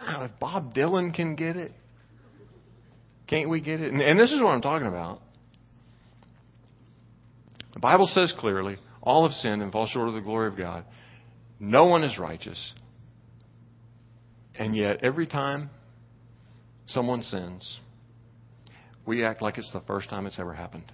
Now, 0.00 0.24
if 0.24 0.30
Bob 0.38 0.72
Dylan 0.72 1.12
can 1.12 1.34
get 1.34 1.56
it, 1.56 1.72
can't 3.26 3.48
we 3.48 3.60
get 3.60 3.80
it? 3.80 3.92
And, 3.92 4.00
and 4.00 4.20
this 4.20 4.30
is 4.30 4.40
what 4.40 4.50
I'm 4.50 4.62
talking 4.62 4.86
about. 4.86 5.20
The 7.74 7.80
Bible 7.80 8.06
says 8.06 8.32
clearly, 8.38 8.76
all 9.02 9.28
have 9.28 9.36
sinned 9.38 9.62
and 9.62 9.72
fall 9.72 9.88
short 9.88 10.06
of 10.06 10.14
the 10.14 10.20
glory 10.20 10.46
of 10.46 10.56
God. 10.56 10.84
No 11.58 11.84
one 11.84 12.04
is 12.04 12.18
righteous. 12.18 12.74
And 14.58 14.76
yet, 14.76 15.02
every 15.02 15.26
time 15.26 15.70
someone 16.86 17.22
sins, 17.22 17.78
we 19.06 19.24
act 19.24 19.42
like 19.42 19.58
it's 19.58 19.70
the 19.72 19.80
first 19.80 20.08
time 20.10 20.26
it's 20.26 20.38
ever 20.38 20.52
happened. 20.52 20.90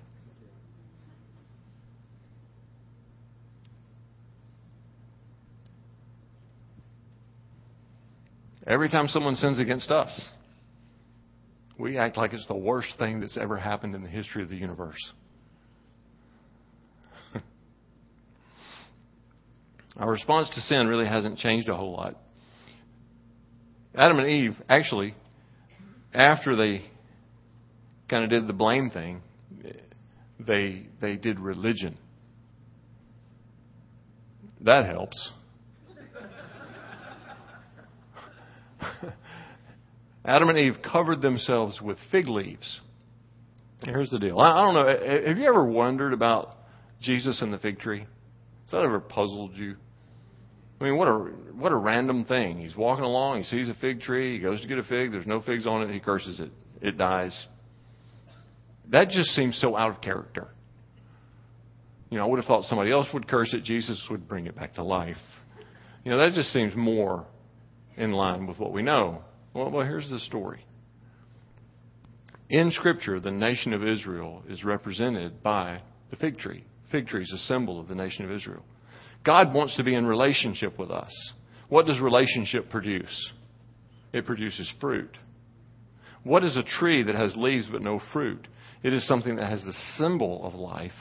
Every 8.67 8.89
time 8.89 9.09
someone 9.09 9.35
sins 9.37 9.59
against 9.59 9.91
us, 9.91 10.29
we 11.79 11.99
act 11.99 12.17
like 12.17 12.33
it's 12.33 12.47
the 12.47 12.55
worst 12.55 12.89
thing 12.99 13.21
that's 13.21 13.37
ever 13.37 13.57
happened 13.57 13.95
in 13.95 14.03
the 14.03 14.09
history 14.09 14.43
of 14.43 14.51
the 14.51 14.57
universe. 14.57 15.13
Our 19.97 20.11
response 20.11 20.49
to 20.51 20.61
sin 20.61 20.87
really 20.87 21.07
hasn't 21.07 21.39
changed 21.39 21.69
a 21.69 21.77
whole 21.77 21.93
lot. 21.93 22.17
Adam 23.95 24.19
and 24.19 24.29
Eve, 24.29 24.57
actually, 24.69 25.15
after 26.15 26.57
they 26.57 26.83
kind 28.09 28.25
of 28.25 28.31
did 28.31 28.47
the 28.47 28.55
blame 28.55 28.91
thing, 28.91 29.21
they, 30.39 30.87
they 31.01 31.17
did 31.17 31.39
religion. 31.39 31.99
That 34.63 34.87
helps. 34.87 35.31
Adam 40.25 40.49
and 40.49 40.59
Eve 40.59 40.77
covered 40.91 41.21
themselves 41.21 41.83
with 41.83 41.99
fig 42.11 42.29
leaves. 42.29 42.81
Here's 43.85 44.11
the 44.11 44.19
deal. 44.19 44.39
I, 44.39 44.63
don't 44.63 44.75
know. 44.75 44.87
Have 45.27 45.39
you 45.39 45.47
ever 45.49 45.65
wondered 45.65 46.13
about 46.13 46.57
Jesus 47.01 47.43
and 47.43 47.53
the 47.53 47.59
fig 47.59 47.81
tree? 47.81 48.07
Has 48.73 48.81
that 48.81 48.87
ever 48.87 49.01
puzzled 49.01 49.55
you? 49.55 49.77
I 50.81 50.85
mean, 50.85 50.97
what 50.97 51.07
a 51.07 51.13
what 51.13 51.73
a 51.73 51.77
random 51.77 52.25
thing. 52.25 52.59
He's 52.59 52.75
walking 52.75 53.05
along, 53.05 53.43
he 53.43 53.45
sees 53.45 53.69
a 53.69 53.75
fig 53.75 54.01
tree, 54.01 54.37
he 54.37 54.39
goes 54.39 54.63
to 54.63 54.67
get 54.67 54.79
a 54.79 54.83
fig, 54.83 55.13
there's 55.13 55.27
no 55.27 55.43
figs 55.43 55.67
on 55.67 55.83
it, 55.83 55.93
he 55.93 56.01
curses 56.01 56.41
it. 56.41 56.51
It 56.81 56.97
dies. 56.97 57.39
That 58.89 59.11
just 59.11 59.29
seems 59.33 59.61
so 59.61 59.77
out 59.77 59.91
of 59.91 60.01
character. 60.01 60.49
You 62.09 62.17
know, 62.17 62.25
I 62.25 62.29
would 62.29 62.39
have 62.39 62.47
thought 62.47 62.65
somebody 62.65 62.91
else 62.91 63.07
would 63.13 63.29
curse 63.29 63.53
it, 63.53 63.63
Jesus 63.63 64.03
would 64.11 64.27
bring 64.27 64.47
it 64.47 64.57
back 64.57 64.77
to 64.77 64.83
life. 64.83 65.19
You 66.03 66.11
know, 66.11 66.17
that 66.17 66.33
just 66.33 66.51
seems 66.55 66.75
more 66.75 67.27
in 67.99 68.13
line 68.13 68.47
with 68.47 68.59
what 68.59 68.73
we 68.73 68.81
know. 68.81 69.23
Well, 69.53 69.71
well, 69.71 69.87
here's 69.87 70.09
the 70.09 70.19
story. 70.21 70.65
In 72.49 72.71
Scripture, 72.71 73.21
the 73.21 73.31
nation 73.31 73.75
of 73.75 73.87
Israel 73.87 74.43
is 74.49 74.65
represented 74.65 75.43
by 75.43 75.83
the 76.09 76.17
fig 76.17 76.39
tree. 76.39 76.65
Fig 76.93 77.07
tree 77.07 77.23
is 77.23 77.33
a 77.33 77.39
symbol 77.39 77.81
of 77.81 77.89
the 77.89 77.95
nation 77.95 78.25
of 78.25 78.31
Israel. 78.31 78.63
God 79.25 79.55
wants 79.55 79.77
to 79.77 79.85
be 79.85 79.95
in 79.95 80.07
relationship 80.07 80.79
with 80.79 80.91
us. 80.91 81.13
What 81.69 81.87
does 81.87 82.01
relationship 82.01 82.69
produce? 82.69 83.33
It 84.13 84.27
produces 84.27 84.73
fruit. 84.81 85.17
What 86.23 86.45
is 86.45 86.57
a 86.57 86.63
tree 86.63 87.03
that 87.03 87.15
has 87.15 87.35
leaves 87.35 87.67
but 87.73 87.83
no 87.83 88.01
fruit? 88.13 88.47
It 88.83 88.93
is 88.93 89.07
something 89.09 89.37
that 89.37 89.49
has 89.49 89.63
the 89.65 89.73
symbol 89.97 90.45
of 90.45 90.55
life, 90.55 90.93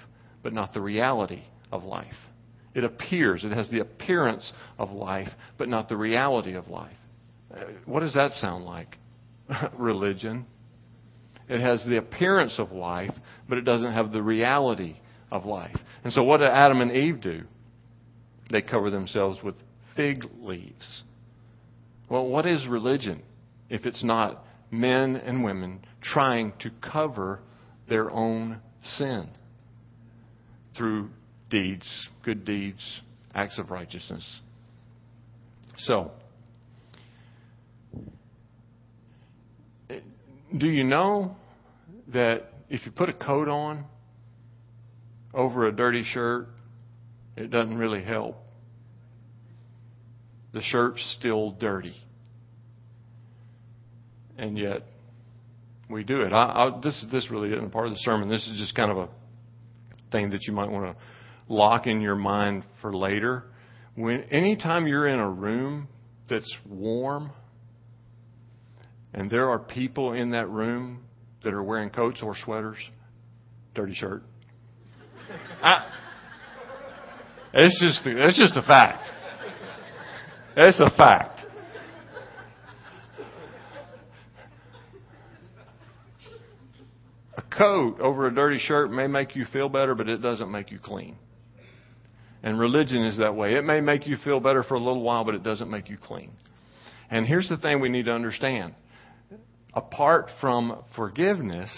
but 0.42 0.54
not 0.54 0.74
the 0.74 0.82
reality 0.82 1.44
of 1.72 1.84
life. 1.84 2.14
It 2.74 2.86
appears, 2.86 3.44
it 3.44 3.52
has 3.52 3.70
the 3.70 3.82
appearance 3.82 4.54
of 4.80 4.92
life, 4.92 5.28
but 5.58 5.68
not 5.68 5.90
the 5.90 5.98
reality 5.98 6.54
of 6.54 6.70
life. 6.70 6.96
Uh, 7.54 7.66
what 7.86 8.00
does 8.00 8.14
that 8.14 8.32
sound 8.32 8.64
like? 8.64 8.98
Religion. 9.78 10.46
It 11.50 11.60
has 11.60 11.84
the 11.86 11.98
appearance 11.98 12.60
of 12.60 12.72
life, 12.72 13.12
but 13.50 13.58
it 13.58 13.66
doesn't 13.66 13.92
have 13.92 14.14
the 14.14 14.22
reality 14.22 14.96
of 15.32 15.46
life. 15.46 15.78
And 16.04 16.12
so, 16.12 16.24
what 16.24 16.38
do 16.38 16.46
Adam 16.46 16.82
and 16.82 16.92
Eve 16.92 17.22
do? 17.22 17.44
They 18.52 18.62
cover 18.62 18.90
themselves 18.90 19.40
with 19.44 19.56
fig 19.96 20.26
leaves. 20.40 21.04
Well, 22.10 22.28
what 22.28 22.46
is 22.46 22.68
religion 22.68 23.22
if 23.70 23.86
it's 23.86 24.04
not 24.04 24.44
men 24.70 25.16
and 25.16 25.44
women 25.44 25.86
trying 26.02 26.54
to 26.60 26.70
cover 26.82 27.40
their 27.88 28.12
own 28.12 28.60
sin 28.84 29.30
through 30.78 31.10
deeds, 31.50 32.10
good 32.24 32.44
deeds, 32.44 33.02
acts 33.34 33.58
of 33.58 33.72
righteousness? 33.72 34.42
So, 35.78 36.12
Do 40.58 40.68
you 40.68 40.84
know 40.84 41.38
that 42.14 42.52
if 42.70 42.86
you 42.86 42.92
put 42.92 43.08
a 43.08 43.14
coat 43.14 43.48
on 43.48 43.86
over 45.34 45.68
a 45.68 45.72
dirty 45.72 46.04
shirt, 46.04 46.48
it 47.38 47.50
doesn't 47.50 47.78
really 47.78 48.04
help? 48.04 48.36
The 50.54 50.62
shirt's 50.62 51.16
still 51.18 51.52
dirty. 51.52 51.96
And 54.38 54.58
yet, 54.58 54.84
we 55.90 56.04
do 56.04 56.22
it. 56.22 56.34
I, 56.34 56.68
I, 56.68 56.80
this, 56.82 57.06
this 57.12 57.30
really 57.32 57.54
isn't 57.54 57.72
part 57.72 57.88
of 57.88 57.94
the 57.94 58.00
sermon. 58.00 58.30
This 58.30 58.48
is 58.48 58.58
just 58.58 58.76
kind 58.76 58.92
of 58.92 58.98
a 58.98 59.10
thing 60.12 60.32
that 60.32 60.44
you 60.48 60.54
might 60.54 60.70
want 60.70 60.96
to 60.96 61.04
lock 61.54 61.88
in 61.88 62.02
your 62.02 62.16
mind 62.16 62.64
for 62.82 62.96
later. 62.96 63.44
When 63.96 64.24
anytime 64.24 64.88
you're 64.88 65.08
in 65.08 65.20
a 65.20 65.30
room 65.30 65.88
that's 66.30 66.54
warm, 66.68 67.32
and 69.14 69.30
there 69.30 69.50
are 69.50 69.60
people 69.60 70.14
in 70.14 70.32
that 70.32 70.50
room 70.50 71.04
that 71.44 71.54
are 71.54 71.64
wearing 71.64 71.90
coats 71.90 72.22
or 72.24 72.34
sweaters, 72.36 72.78
dirty 73.76 73.94
shirt. 73.94 74.24
I, 75.62 75.90
it's 77.54 77.82
just 77.82 78.02
it's 78.06 78.38
just 78.38 78.56
a 78.56 78.62
fact. 78.62 79.06
It's 80.56 80.80
a 80.80 80.90
fact. 80.98 81.46
A 87.38 87.42
coat 87.42 88.00
over 88.00 88.28
a 88.28 88.34
dirty 88.34 88.60
shirt 88.60 88.92
may 88.92 89.08
make 89.08 89.36
you 89.36 89.46
feel 89.52 89.70
better, 89.70 89.96
but 89.96 90.10
it 90.10 90.22
doesn't 90.22 90.52
make 90.52 90.72
you 90.72 90.80
clean. 90.80 91.16
And 92.44 92.60
religion 92.60 93.06
is 93.06 93.18
that 93.20 93.36
way. 93.36 93.56
It 93.56 93.64
may 93.64 93.82
make 93.82 94.08
you 94.08 94.18
feel 94.24 94.40
better 94.40 94.64
for 94.64 94.76
a 94.76 94.80
little 94.80 95.04
while, 95.04 95.24
but 95.24 95.36
it 95.36 95.44
doesn't 95.44 95.70
make 95.70 95.90
you 95.90 95.98
clean. 95.98 96.32
And 97.10 97.26
here's 97.26 97.48
the 97.50 97.58
thing 97.58 97.80
we 97.80 97.90
need 97.90 98.06
to 98.06 98.14
understand. 98.14 98.74
Apart 99.74 100.30
from 100.40 100.84
forgiveness, 100.96 101.72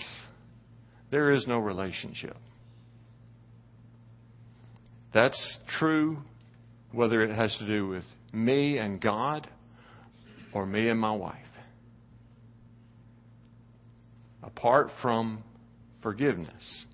there 1.12 1.34
is 1.34 1.46
no 1.48 1.58
relationship. 1.58 2.38
That's 5.14 5.60
true 5.80 6.18
whether 6.92 7.22
it 7.22 7.36
has 7.36 7.56
to 7.58 7.68
do 7.68 7.88
with 7.88 8.06
me 8.32 8.78
and 8.78 9.00
God 9.00 9.48
or 10.54 10.66
me 10.66 10.90
and 10.90 11.00
my 11.00 11.12
wife. 11.12 11.38
Apart 14.42 14.90
from 15.02 15.44
forgiveness, 16.02 16.86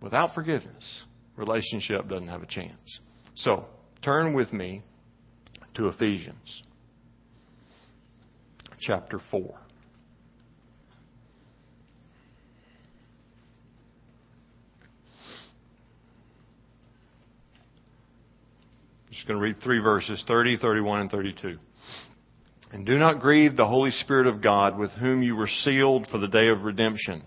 without 0.00 0.34
forgiveness, 0.34 1.02
relationship 1.36 2.08
doesn't 2.08 2.28
have 2.28 2.42
a 2.42 2.46
chance. 2.46 3.00
So, 3.34 3.66
turn 4.02 4.34
with 4.34 4.52
me 4.52 4.82
to 5.74 5.88
Ephesians 5.88 6.62
chapter 8.80 9.20
4. 9.30 9.61
Just 19.22 19.28
going 19.28 19.38
to 19.38 19.44
read 19.44 19.62
three 19.62 19.78
verses 19.78 20.24
30, 20.26 20.56
31, 20.56 21.02
and 21.02 21.10
32. 21.12 21.56
And 22.72 22.84
do 22.84 22.98
not 22.98 23.20
grieve 23.20 23.56
the 23.56 23.68
Holy 23.68 23.92
Spirit 23.92 24.26
of 24.26 24.42
God 24.42 24.76
with 24.76 24.90
whom 24.90 25.22
you 25.22 25.36
were 25.36 25.46
sealed 25.46 26.08
for 26.10 26.18
the 26.18 26.26
day 26.26 26.48
of 26.48 26.62
redemption. 26.62 27.22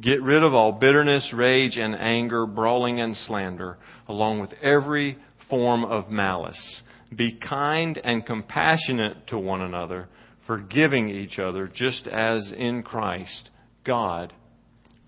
Get 0.00 0.22
rid 0.22 0.44
of 0.44 0.54
all 0.54 0.70
bitterness, 0.70 1.32
rage, 1.34 1.76
and 1.76 1.96
anger, 1.96 2.46
brawling, 2.46 3.00
and 3.00 3.16
slander, 3.16 3.78
along 4.06 4.38
with 4.38 4.52
every 4.62 5.18
form 5.48 5.84
of 5.84 6.08
malice. 6.08 6.82
Be 7.16 7.36
kind 7.36 8.00
and 8.04 8.24
compassionate 8.24 9.26
to 9.26 9.38
one 9.38 9.62
another, 9.62 10.08
forgiving 10.46 11.08
each 11.08 11.40
other, 11.40 11.66
just 11.66 12.06
as 12.06 12.52
in 12.56 12.84
Christ 12.84 13.50
God 13.84 14.32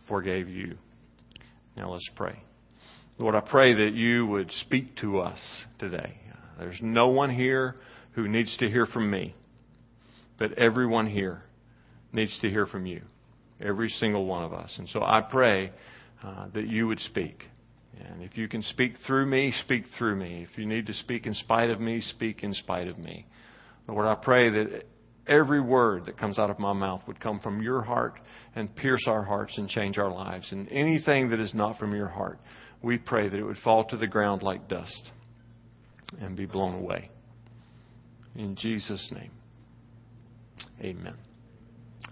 forgave 0.09 0.49
you. 0.49 0.77
Now 1.77 1.93
let's 1.93 2.11
pray. 2.17 2.43
Lord, 3.17 3.37
I 3.37 3.41
pray 3.41 3.75
that 3.75 3.95
you 3.95 4.27
would 4.27 4.51
speak 4.51 4.97
to 4.97 5.21
us 5.21 5.65
today. 5.79 6.17
There's 6.63 6.81
no 6.81 7.09
one 7.09 7.31
here 7.31 7.75
who 8.13 8.29
needs 8.29 8.57
to 8.59 8.69
hear 8.69 8.87
from 8.87 9.11
me, 9.11 9.35
but 10.39 10.53
everyone 10.53 11.07
here 11.07 11.43
needs 12.13 12.39
to 12.41 12.49
hear 12.49 12.67
from 12.67 12.87
you. 12.87 13.03
Every 13.61 13.89
single 13.89 14.27
one 14.27 14.45
of 14.45 14.53
us. 14.53 14.75
And 14.79 14.89
so 14.89 15.03
I 15.03 15.21
pray 15.21 15.73
uh, 16.23 16.47
that 16.55 16.69
you 16.69 16.87
would 16.87 17.01
speak. 17.01 17.45
And 18.01 18.23
if 18.23 18.37
you 18.37 18.49
can 18.49 18.63
speak 18.63 18.95
through 19.07 19.27
me, 19.27 19.53
speak 19.65 19.85
through 19.99 20.17
me. 20.17 20.47
If 20.51 20.59
you 20.59 20.67
need 20.67 20.87
to 20.87 20.95
speak 20.95 21.27
in 21.27 21.35
spite 21.35 21.71
of 21.71 21.81
me, 21.81 22.01
speak 22.01 22.43
in 22.43 22.55
spite 22.55 22.89
of 22.89 22.99
me. 22.99 23.27
Lord, 23.89 24.07
I 24.07 24.15
pray 24.15 24.51
that 24.51 24.85
every 25.27 25.61
word 25.61 26.07
that 26.07 26.19
comes 26.19 26.39
out 26.39 26.51
of 26.51 26.59
my 26.59 26.73
mouth 26.73 27.03
would 27.07 27.21
come 27.21 27.41
from 27.41 27.63
your 27.63 27.83
heart 27.83 28.15
and 28.55 28.75
pierce 28.75 29.05
our 29.07 29.23
hearts 29.23 29.57
and 29.59 29.69
change 29.69 29.99
our 29.99 30.11
lives. 30.11 30.51
And 30.53 30.69
anything 30.71 31.31
that 31.31 31.41
is 31.41 31.55
not 31.55 31.79
from 31.79 31.95
your 31.95 32.09
heart, 32.09 32.39
we 32.83 32.99
pray 32.99 33.29
that 33.29 33.37
it 33.37 33.45
would 33.45 33.59
fall 33.59 33.85
to 33.85 33.97
the 33.97 34.07
ground 34.07 34.43
like 34.43 34.69
dust 34.69 35.11
and 36.21 36.37
be 36.37 36.47
blown 36.47 36.75
away. 36.75 37.11
In 38.35 38.57
Jesus' 38.57 39.09
name. 39.13 39.31
Amen. 40.81 41.15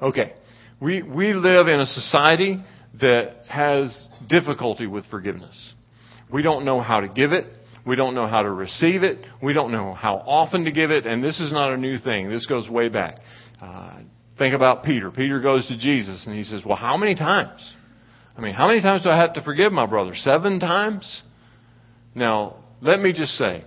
Okay. 0.01 0.35
We, 0.81 1.03
we 1.03 1.33
live 1.35 1.69
in 1.69 1.81
a 1.81 1.87
society 1.87 2.63
that 3.01 3.43
has 3.49 4.09
difficulty 4.29 4.87
with 4.87 5.05
forgiveness. 5.07 5.75
We 6.33 6.43
don't 6.43 6.65
know 6.65 6.81
how 6.81 7.01
to 7.01 7.09
give 7.09 7.33
it. 7.33 7.47
We 7.87 7.97
don't 7.97 8.15
know 8.15 8.27
how 8.27 8.43
to 8.43 8.51
receive 8.51 9.03
it. 9.03 9.19
We 9.43 9.53
don't 9.53 9.73
know 9.73 9.95
how 9.95 10.17
often 10.17 10.65
to 10.65 10.73
give 10.73 10.91
it. 10.91 11.07
And 11.07 11.25
this 11.25 11.41
is 11.41 11.53
not 11.53 11.73
a 11.73 11.77
new 11.77 11.99
thing. 11.99 12.29
This 12.29 12.47
goes 12.47 12.69
way 12.69 12.89
back. 12.89 13.19
Uh, 13.61 14.01
think 14.39 14.55
about 14.55 14.85
Peter. 14.85 15.11
Peter 15.11 15.41
goes 15.41 15.67
to 15.69 15.79
Jesus 15.79 16.25
and 16.27 16.37
he 16.37 16.45
says, 16.45 16.63
Well, 16.65 16.77
how 16.77 16.97
many 16.97 17.15
times? 17.15 17.61
I 18.37 18.41
mean, 18.41 18.55
how 18.55 18.69
many 18.69 18.81
times 18.81 19.03
do 19.03 19.11
I 19.11 19.17
have 19.17 19.35
to 19.35 19.43
forgive 19.43 19.73
my 19.73 19.87
brother? 19.87 20.13
Seven 20.15 20.61
times? 20.61 21.23
Now, 22.15 22.65
let 22.81 23.01
me 23.01 23.13
just 23.13 23.33
say, 23.33 23.65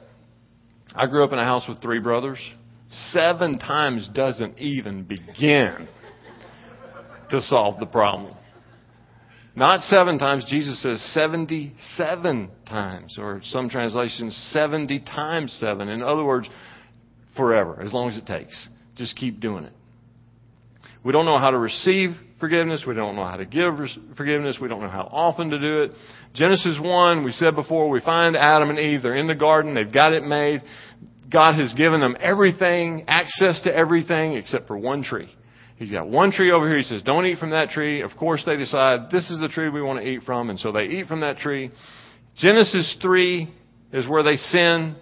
I 0.96 1.08
grew 1.08 1.24
up 1.24 1.32
in 1.34 1.40
a 1.40 1.44
house 1.44 1.68
with 1.68 1.82
three 1.82 2.00
brothers. 2.00 2.40
Seven 3.12 3.58
times 3.58 4.08
doesn't 4.14 4.60
even 4.60 5.04
begin 5.04 5.88
to 7.30 7.42
solve 7.42 7.80
the 7.80 7.88
problem. 7.88 8.36
Not 9.56 9.82
seven 9.82 10.20
times. 10.20 10.46
Jesus 10.48 10.82
says 10.82 11.02
77 11.14 12.50
times, 12.68 13.18
or 13.20 13.42
some 13.44 13.70
translations, 13.70 14.36
70 14.52 15.00
times 15.02 15.52
seven. 15.60 15.90
In 15.90 16.02
other 16.02 16.24
words, 16.24 16.50
forever, 17.36 17.82
as 17.82 17.94
long 17.94 18.10
as 18.10 18.18
it 18.18 18.26
takes. 18.26 18.68
Just 18.96 19.16
keep 19.16 19.40
doing 19.40 19.64
it. 19.66 19.74
We 21.04 21.12
don't 21.12 21.26
know 21.26 21.38
how 21.38 21.52
to 21.52 21.58
receive 21.58 22.12
forgiveness. 22.44 22.84
We 22.86 22.94
don't 22.94 23.16
know 23.16 23.24
how 23.24 23.38
to 23.38 23.46
give 23.46 23.76
forgiveness. 24.18 24.58
We 24.62 24.68
don't 24.68 24.82
know 24.82 24.90
how 24.90 25.08
often 25.10 25.50
to 25.52 25.60
do 25.60 25.84
it. 25.84 25.94
Genesis 26.34 26.78
1, 26.78 27.24
we 27.24 27.32
said 27.32 27.56
before, 27.56 27.88
we 27.88 28.02
find 28.02 28.36
Adam 28.36 28.70
and 28.70 28.78
Eve. 28.78 29.02
They're 29.02 29.16
in 29.16 29.28
the 29.28 29.36
garden. 29.36 29.74
They've 29.74 29.92
got 29.92 30.12
it 30.12 30.24
made. 30.24 30.62
God 31.32 31.56
has 31.56 31.74
given 31.74 32.02
them 32.02 32.18
everything, 32.20 33.06
access 33.08 33.62
to 33.62 33.74
everything 33.74 34.34
except 34.34 34.68
for 34.68 34.78
one 34.78 35.04
tree. 35.04 35.34
He's 35.78 35.90
got 35.90 36.10
one 36.10 36.34
tree 36.34 36.52
over 36.52 36.68
here. 36.68 36.80
He 36.80 36.84
says, 36.84 37.02
don't 37.02 37.26
eat 37.26 37.38
from 37.38 37.52
that 37.52 37.70
tree. 37.70 38.02
Of 38.02 38.12
course, 38.20 38.44
they 38.46 38.58
decide 38.58 39.10
this 39.10 39.30
is 39.30 39.40
the 39.40 39.48
tree 39.48 39.70
we 39.70 39.82
want 39.82 40.02
to 40.02 40.06
eat 40.06 40.24
from. 40.24 40.50
And 40.50 40.60
so 40.60 40.74
they 40.74 40.88
eat 40.88 41.08
from 41.08 41.22
that 41.22 41.38
tree. 41.38 41.72
Genesis 42.36 42.98
3 43.02 43.54
is 43.94 44.06
where 44.06 44.24
they 44.24 44.36
sin. 44.36 44.98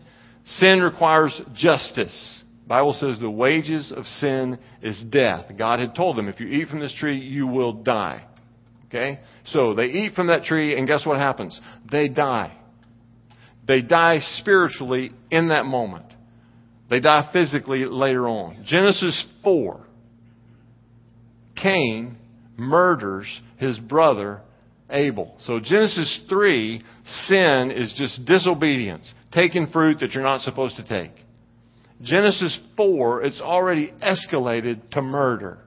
Sin 0.45 0.79
requires 0.79 1.41
justice. 1.55 2.40
Bible 2.71 2.93
says 2.93 3.19
the 3.19 3.29
wages 3.29 3.91
of 3.93 4.05
sin 4.05 4.57
is 4.81 5.03
death. 5.09 5.51
God 5.57 5.79
had 5.79 5.93
told 5.93 6.17
them, 6.17 6.29
if 6.29 6.39
you 6.39 6.47
eat 6.47 6.69
from 6.69 6.79
this 6.79 6.95
tree, 6.97 7.19
you 7.19 7.45
will 7.45 7.73
die. 7.73 8.25
Okay? 8.85 9.19
So 9.47 9.75
they 9.75 9.87
eat 9.87 10.13
from 10.15 10.27
that 10.27 10.43
tree, 10.43 10.77
and 10.77 10.87
guess 10.87 11.05
what 11.05 11.17
happens? 11.17 11.59
They 11.91 12.07
die. 12.07 12.55
They 13.67 13.81
die 13.81 14.19
spiritually 14.37 15.11
in 15.29 15.49
that 15.49 15.65
moment. 15.65 16.05
They 16.89 17.01
die 17.01 17.29
physically 17.33 17.83
later 17.83 18.25
on. 18.29 18.63
Genesis 18.65 19.21
4. 19.43 19.85
Cain 21.61 22.15
murders 22.55 23.27
his 23.57 23.77
brother 23.79 24.43
Abel. 24.89 25.35
So 25.45 25.59
Genesis 25.59 26.21
3, 26.29 26.81
sin 27.27 27.71
is 27.75 27.93
just 27.97 28.23
disobedience, 28.23 29.13
taking 29.33 29.67
fruit 29.67 29.99
that 29.99 30.11
you're 30.11 30.23
not 30.23 30.39
supposed 30.39 30.77
to 30.77 30.87
take. 30.87 31.11
Genesis 32.01 32.59
4, 32.77 33.23
it's 33.23 33.41
already 33.41 33.93
escalated 34.03 34.89
to 34.91 35.01
murder. 35.01 35.59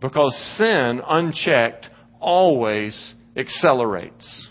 Because 0.00 0.34
sin, 0.58 1.00
unchecked, 1.06 1.86
always 2.20 3.14
accelerates. 3.36 4.48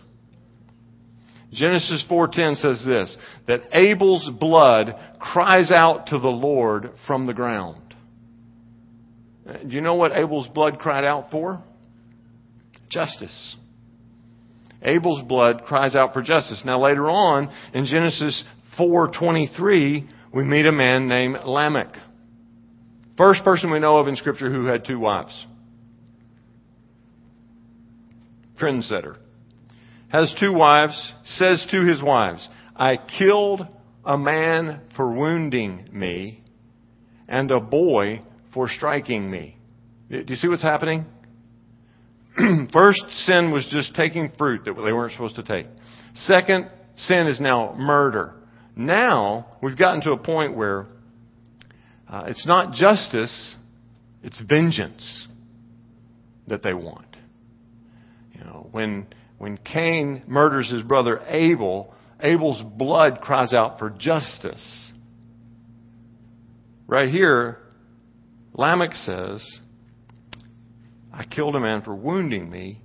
Genesis 1.52 2.04
4:10 2.10 2.56
says 2.56 2.84
this 2.86 3.18
that 3.48 3.62
Abel's 3.74 4.30
blood 4.40 4.96
cries 5.20 5.72
out 5.72 6.08
to 6.08 6.18
the 6.18 6.30
Lord 6.30 6.92
from 7.06 7.26
the 7.26 7.34
ground. 7.34 7.94
Do 9.46 9.76
you 9.76 9.82
know 9.82 9.96
what 9.96 10.16
Abel's 10.16 10.48
blood 10.48 10.80
cried 10.80 11.04
out 11.04 11.30
for? 11.30 11.62
Justice. 12.90 13.56
Abel's 14.82 15.22
blood 15.24 15.64
cries 15.66 15.96
out 15.96 16.14
for 16.14 16.22
justice. 16.22 16.62
Now 16.66 16.82
later 16.82 17.10
on 17.10 17.50
in 17.74 17.86
Genesis 17.86 18.44
4:23 18.78 20.08
we 20.34 20.44
meet 20.44 20.66
a 20.66 20.72
man 20.72 21.08
named 21.08 21.38
Lamech. 21.46 21.96
First 23.18 23.44
person 23.44 23.72
we 23.72 23.80
know 23.80 23.98
of 23.98 24.08
in 24.08 24.16
scripture 24.16 24.52
who 24.52 24.66
had 24.66 24.86
two 24.86 25.00
wives. 25.00 25.46
Trendsetter 28.60 29.18
has 30.10 30.34
two 30.40 30.54
wives, 30.54 31.14
says 31.24 31.66
to 31.72 31.86
his 31.86 32.02
wives, 32.02 32.48
I 32.76 32.98
killed 33.18 33.66
a 34.06 34.18
man 34.18 34.82
for 34.96 35.12
wounding 35.12 35.90
me 35.92 36.44
and 37.28 37.50
a 37.50 37.60
boy 37.60 38.22
for 38.54 38.68
striking 38.68 39.30
me. 39.30 39.58
Do 40.10 40.24
you 40.28 40.36
see 40.36 40.48
what's 40.48 40.62
happening? 40.62 41.06
First 42.74 43.04
sin 43.26 43.52
was 43.52 43.68
just 43.72 43.96
taking 43.96 44.32
fruit 44.38 44.66
that 44.66 44.74
they 44.74 44.92
weren't 44.92 45.14
supposed 45.14 45.38
to 45.38 45.44
take. 45.44 45.68
Second 46.16 46.70
sin 46.98 47.28
is 47.28 47.40
now 47.40 47.74
murder. 47.78 48.36
Now 48.76 49.58
we've 49.62 49.78
gotten 49.78 50.02
to 50.02 50.12
a 50.12 50.18
point 50.18 50.56
where 50.56 50.88
uh, 52.08 52.24
it's 52.28 52.46
not 52.46 52.74
justice, 52.74 53.56
it's 54.24 54.42
vengeance 54.42 55.28
that 56.48 56.64
they 56.64 56.74
want. 56.74 57.16
You 58.34 58.44
know, 58.44 58.68
when 58.72 59.08
when 59.38 59.58
Cain 59.58 60.24
murders 60.28 60.70
his 60.70 60.84
brother 60.84 61.20
Abel, 61.28 61.94
Abel's 62.20 62.62
blood 62.78 63.22
cries 63.22 63.54
out 63.54 63.80
for 63.80 63.90
justice. 63.90 64.92
Right 66.88 67.10
here, 67.10 67.58
Lamech 68.54 68.94
says, 68.94 69.60
I 71.14 71.24
killed 71.26 71.56
a 71.56 71.60
man 71.60 71.82
for 71.82 71.96
wounding 71.96 72.50
me 72.50 72.82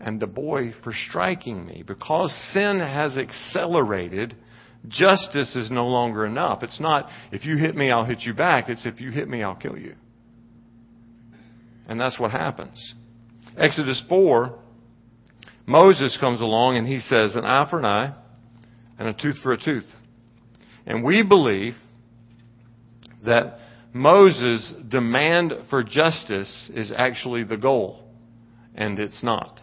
and 0.00 0.20
the 0.20 0.26
boy 0.26 0.74
for 0.82 0.92
striking 0.92 1.64
me. 1.64 1.82
Because 1.86 2.32
sin 2.52 2.80
has 2.80 3.16
accelerated, 3.16 4.36
justice 4.88 5.54
is 5.56 5.70
no 5.70 5.86
longer 5.86 6.26
enough. 6.26 6.62
It's 6.62 6.80
not, 6.80 7.08
if 7.32 7.44
you 7.44 7.56
hit 7.56 7.74
me, 7.74 7.90
I'll 7.90 8.04
hit 8.04 8.20
you 8.22 8.34
back. 8.34 8.68
It's, 8.68 8.86
if 8.86 9.00
you 9.00 9.10
hit 9.10 9.28
me, 9.28 9.42
I'll 9.42 9.54
kill 9.54 9.78
you. 9.78 9.94
And 11.88 12.00
that's 12.00 12.18
what 12.18 12.30
happens. 12.30 12.94
Exodus 13.56 14.02
4, 14.08 14.58
Moses 15.66 16.16
comes 16.20 16.40
along 16.40 16.76
and 16.76 16.86
he 16.86 16.98
says, 16.98 17.36
an 17.36 17.44
eye 17.44 17.66
for 17.68 17.78
an 17.78 17.84
eye 17.84 18.14
and 18.98 19.08
a 19.08 19.12
tooth 19.12 19.36
for 19.42 19.52
a 19.52 19.62
tooth. 19.62 19.86
And 20.86 21.04
we 21.04 21.22
believe 21.22 21.74
that 23.24 23.58
Moses' 23.92 24.72
demand 24.88 25.52
for 25.70 25.82
justice 25.82 26.70
is 26.74 26.92
actually 26.94 27.44
the 27.44 27.56
goal, 27.56 28.04
and 28.74 28.98
it's 28.98 29.22
not. 29.22 29.60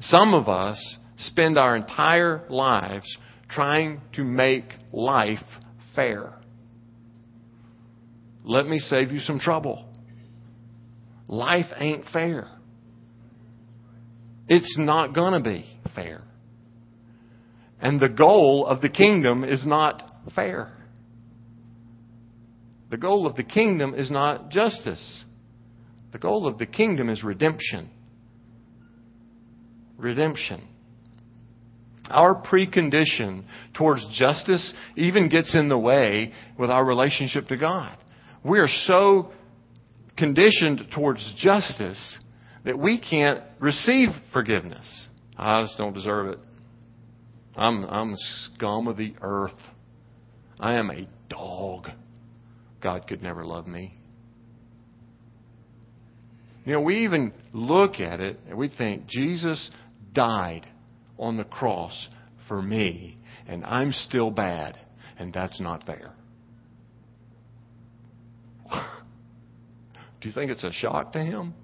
Some 0.00 0.34
of 0.34 0.48
us 0.48 0.96
spend 1.16 1.58
our 1.58 1.76
entire 1.76 2.44
lives 2.48 3.16
trying 3.48 4.00
to 4.14 4.24
make 4.24 4.64
life 4.92 5.38
fair. 5.94 6.34
Let 8.44 8.66
me 8.66 8.78
save 8.78 9.12
you 9.12 9.20
some 9.20 9.38
trouble. 9.38 9.88
Life 11.28 11.66
ain't 11.78 12.04
fair. 12.12 12.48
It's 14.48 14.76
not 14.78 15.14
going 15.14 15.32
to 15.32 15.40
be 15.40 15.66
fair. 15.94 16.22
And 17.80 18.00
the 18.00 18.08
goal 18.08 18.66
of 18.66 18.80
the 18.80 18.88
kingdom 18.88 19.42
is 19.42 19.66
not 19.66 20.02
fair. 20.34 20.72
The 22.90 22.96
goal 22.96 23.26
of 23.26 23.34
the 23.34 23.42
kingdom 23.42 23.94
is 23.94 24.10
not 24.10 24.50
justice. 24.50 25.24
The 26.12 26.18
goal 26.18 26.46
of 26.46 26.58
the 26.58 26.66
kingdom 26.66 27.08
is 27.08 27.24
redemption 27.24 27.90
redemption. 29.96 30.68
Our 32.10 32.40
precondition 32.42 33.44
towards 33.74 34.06
justice 34.12 34.72
even 34.96 35.28
gets 35.28 35.54
in 35.54 35.68
the 35.68 35.78
way 35.78 36.32
with 36.58 36.70
our 36.70 36.84
relationship 36.84 37.48
to 37.48 37.56
God. 37.56 37.96
We 38.44 38.58
are 38.58 38.68
so 38.84 39.32
conditioned 40.16 40.86
towards 40.94 41.34
justice 41.36 42.18
that 42.64 42.78
we 42.78 43.00
can't 43.00 43.42
receive 43.60 44.08
forgiveness. 44.32 45.08
I 45.36 45.62
just 45.62 45.76
don't 45.78 45.92
deserve 45.92 46.28
it. 46.28 46.38
I'm, 47.56 47.84
I'm 47.84 48.14
scum 48.54 48.86
of 48.86 48.96
the 48.96 49.14
earth. 49.20 49.58
I 50.58 50.74
am 50.74 50.90
a 50.90 51.08
dog. 51.28 51.88
God 52.82 53.06
could 53.08 53.22
never 53.22 53.44
love 53.44 53.66
me. 53.66 53.98
You 56.64 56.72
know, 56.72 56.80
we 56.80 57.04
even 57.04 57.32
look 57.52 58.00
at 58.00 58.20
it 58.20 58.40
and 58.48 58.58
we 58.58 58.68
think 58.68 59.06
Jesus 59.06 59.70
died 60.12 60.66
on 61.18 61.36
the 61.36 61.44
cross 61.44 62.08
for 62.48 62.62
me, 62.62 63.18
and 63.46 63.64
I'm 63.64 63.92
still 63.92 64.30
bad, 64.30 64.76
and 65.18 65.32
that's 65.32 65.60
not 65.60 65.84
fair. 65.84 66.12
Do 68.70 70.28
you 70.28 70.32
think 70.32 70.50
it's 70.50 70.64
a 70.64 70.72
shock 70.72 71.12
to 71.12 71.18
him? 71.18 71.54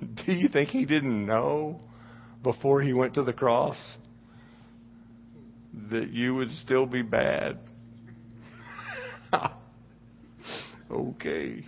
Do 0.26 0.32
you 0.32 0.48
think 0.48 0.70
he 0.70 0.84
didn't 0.84 1.26
know 1.26 1.80
before 2.42 2.82
he 2.82 2.92
went 2.92 3.14
to 3.14 3.22
the 3.22 3.32
cross 3.32 3.76
that 5.90 6.10
you 6.10 6.34
would 6.34 6.50
still 6.50 6.86
be 6.86 7.02
bad? 7.02 7.58
okay. 10.90 11.64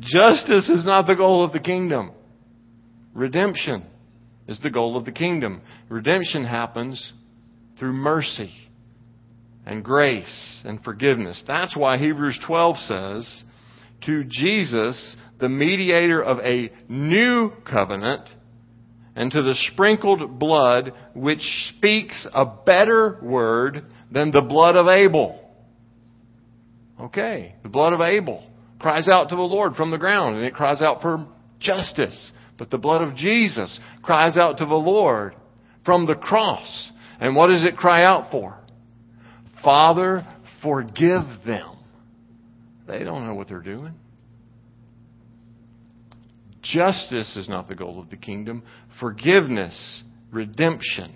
Justice 0.00 0.68
is 0.68 0.84
not 0.84 1.06
the 1.06 1.14
goal 1.14 1.44
of 1.44 1.52
the 1.52 1.60
kingdom. 1.60 2.10
Redemption 3.14 3.84
is 4.48 4.60
the 4.60 4.70
goal 4.70 4.96
of 4.96 5.04
the 5.04 5.12
kingdom. 5.12 5.62
Redemption 5.88 6.44
happens 6.44 7.12
through 7.78 7.92
mercy 7.92 8.52
and 9.64 9.82
grace 9.82 10.62
and 10.64 10.82
forgiveness. 10.82 11.42
That's 11.46 11.76
why 11.76 11.96
Hebrews 11.96 12.38
12 12.46 12.76
says, 12.78 13.44
to 14.06 14.24
Jesus, 14.24 15.16
the 15.40 15.48
mediator 15.48 16.22
of 16.22 16.38
a 16.40 16.70
new 16.88 17.50
covenant, 17.70 18.28
and 19.16 19.30
to 19.30 19.42
the 19.42 19.54
sprinkled 19.72 20.38
blood 20.38 20.92
which 21.14 21.40
speaks 21.76 22.26
a 22.34 22.44
better 22.44 23.18
word 23.22 23.86
than 24.10 24.30
the 24.30 24.42
blood 24.42 24.76
of 24.76 24.88
Abel. 24.88 25.40
Okay, 27.00 27.54
the 27.62 27.68
blood 27.68 27.92
of 27.92 28.00
Abel 28.00 28.44
cries 28.78 29.08
out 29.08 29.30
to 29.30 29.36
the 29.36 29.42
Lord 29.42 29.74
from 29.74 29.90
the 29.90 29.98
ground, 29.98 30.36
and 30.36 30.44
it 30.44 30.54
cries 30.54 30.82
out 30.82 31.00
for 31.00 31.26
justice. 31.64 32.32
But 32.58 32.70
the 32.70 32.78
blood 32.78 33.02
of 33.02 33.16
Jesus 33.16 33.80
cries 34.02 34.36
out 34.36 34.58
to 34.58 34.66
the 34.66 34.74
Lord 34.74 35.34
from 35.84 36.06
the 36.06 36.14
cross. 36.14 36.92
And 37.20 37.34
what 37.34 37.48
does 37.48 37.64
it 37.64 37.76
cry 37.76 38.04
out 38.04 38.30
for? 38.30 38.58
Father, 39.62 40.26
forgive 40.62 41.22
them. 41.46 41.76
They 42.86 43.02
don't 43.02 43.26
know 43.26 43.34
what 43.34 43.48
they're 43.48 43.60
doing. 43.60 43.94
Justice 46.62 47.36
is 47.36 47.48
not 47.48 47.68
the 47.68 47.74
goal 47.74 48.00
of 48.00 48.10
the 48.10 48.16
kingdom. 48.16 48.62
Forgiveness, 49.00 50.02
redemption 50.32 51.14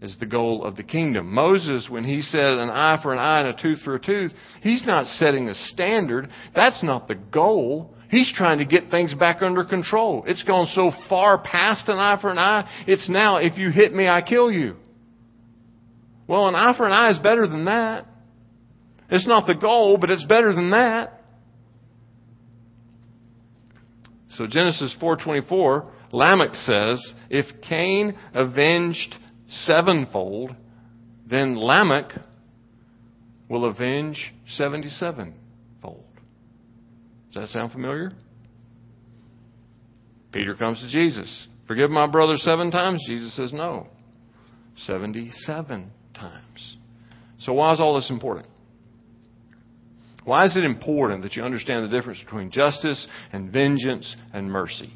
is 0.00 0.16
the 0.20 0.26
goal 0.26 0.64
of 0.64 0.76
the 0.76 0.82
kingdom. 0.84 1.32
Moses, 1.32 1.88
when 1.90 2.04
he 2.04 2.20
said 2.20 2.54
an 2.54 2.70
eye 2.70 3.00
for 3.02 3.12
an 3.12 3.18
eye 3.18 3.40
and 3.40 3.48
a 3.48 3.60
tooth 3.62 3.80
for 3.80 3.96
a 3.96 4.00
tooth, 4.00 4.32
he's 4.62 4.84
not 4.86 5.06
setting 5.06 5.48
a 5.48 5.54
standard. 5.54 6.28
That's 6.54 6.82
not 6.84 7.08
the 7.08 7.16
goal. 7.16 7.94
He's 8.08 8.32
trying 8.34 8.58
to 8.58 8.64
get 8.64 8.90
things 8.90 9.12
back 9.14 9.42
under 9.42 9.64
control. 9.64 10.24
It's 10.26 10.42
gone 10.42 10.66
so 10.72 10.92
far 11.08 11.38
past 11.38 11.88
an 11.88 11.98
eye 11.98 12.18
for 12.20 12.30
an 12.30 12.38
eye, 12.38 12.68
it's 12.86 13.08
now, 13.08 13.36
if 13.36 13.58
you 13.58 13.70
hit 13.70 13.92
me, 13.92 14.08
I 14.08 14.22
kill 14.22 14.50
you. 14.50 14.76
Well, 16.26 16.48
an 16.48 16.54
eye 16.54 16.74
for 16.76 16.86
an 16.86 16.92
eye 16.92 17.10
is 17.10 17.18
better 17.18 17.46
than 17.46 17.66
that. 17.66 18.06
It's 19.10 19.26
not 19.26 19.46
the 19.46 19.54
goal, 19.54 19.96
but 19.98 20.10
it's 20.10 20.24
better 20.24 20.54
than 20.54 20.70
that. 20.70 21.22
So 24.30 24.46
Genesis 24.46 24.94
4:24, 25.00 25.90
Lamech 26.12 26.54
says, 26.54 27.14
"If 27.30 27.62
Cain 27.62 28.14
avenged 28.34 29.16
sevenfold, 29.48 30.54
then 31.26 31.56
Lamech 31.56 32.12
will 33.48 33.64
avenge 33.64 34.32
77 34.46 35.32
fold. 35.32 35.47
Does 37.38 37.52
that 37.52 37.58
sound 37.58 37.70
familiar? 37.70 38.10
Peter 40.32 40.56
comes 40.56 40.80
to 40.80 40.88
Jesus. 40.88 41.46
Forgive 41.68 41.88
my 41.88 42.08
brother 42.08 42.36
seven 42.36 42.72
times? 42.72 43.00
Jesus 43.06 43.36
says 43.36 43.52
no. 43.52 43.86
77 44.86 45.90
times. 46.14 46.76
So, 47.38 47.52
why 47.52 47.72
is 47.72 47.80
all 47.80 47.94
this 47.94 48.10
important? 48.10 48.48
Why 50.24 50.46
is 50.46 50.56
it 50.56 50.64
important 50.64 51.22
that 51.22 51.36
you 51.36 51.44
understand 51.44 51.84
the 51.84 51.96
difference 51.96 52.20
between 52.24 52.50
justice 52.50 53.06
and 53.32 53.52
vengeance 53.52 54.16
and 54.32 54.50
mercy? 54.50 54.92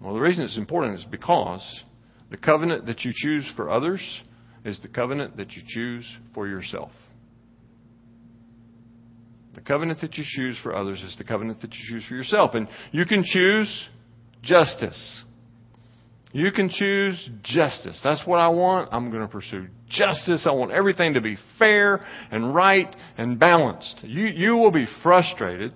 Well, 0.00 0.14
the 0.14 0.20
reason 0.20 0.42
it's 0.42 0.58
important 0.58 0.98
is 0.98 1.04
because 1.08 1.84
the 2.32 2.36
covenant 2.36 2.86
that 2.86 3.04
you 3.04 3.12
choose 3.14 3.50
for 3.54 3.70
others 3.70 4.02
is 4.64 4.80
the 4.80 4.88
covenant 4.88 5.36
that 5.36 5.52
you 5.52 5.62
choose 5.64 6.04
for 6.34 6.48
yourself. 6.48 6.90
The 9.54 9.60
covenant 9.60 10.00
that 10.00 10.16
you 10.16 10.24
choose 10.26 10.58
for 10.62 10.74
others 10.74 11.02
is 11.02 11.14
the 11.18 11.24
covenant 11.24 11.60
that 11.60 11.72
you 11.74 11.80
choose 11.88 12.06
for 12.08 12.14
yourself. 12.14 12.54
And 12.54 12.68
you 12.90 13.04
can 13.04 13.22
choose 13.24 13.88
justice. 14.42 15.22
You 16.32 16.50
can 16.50 16.70
choose 16.70 17.28
justice. 17.42 18.00
That's 18.02 18.26
what 18.26 18.38
I 18.38 18.48
want. 18.48 18.88
I'm 18.92 19.10
going 19.10 19.20
to 19.22 19.28
pursue 19.28 19.68
justice. 19.88 20.46
I 20.48 20.52
want 20.52 20.72
everything 20.72 21.14
to 21.14 21.20
be 21.20 21.36
fair 21.58 22.04
and 22.30 22.54
right 22.54 22.94
and 23.18 23.38
balanced. 23.38 24.00
You, 24.02 24.24
you 24.24 24.56
will 24.56 24.70
be 24.70 24.86
frustrated 25.02 25.74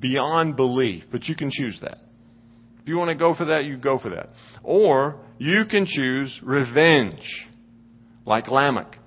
beyond 0.00 0.56
belief, 0.56 1.04
but 1.12 1.24
you 1.24 1.36
can 1.36 1.50
choose 1.52 1.78
that. 1.82 1.98
If 2.82 2.88
you 2.88 2.96
want 2.96 3.10
to 3.10 3.14
go 3.16 3.34
for 3.34 3.46
that, 3.46 3.64
you 3.64 3.76
go 3.76 3.98
for 3.98 4.10
that. 4.10 4.30
Or 4.64 5.20
you 5.38 5.64
can 5.64 5.86
choose 5.86 6.40
revenge, 6.42 7.46
like 8.24 8.48
Lamech, 8.48 8.98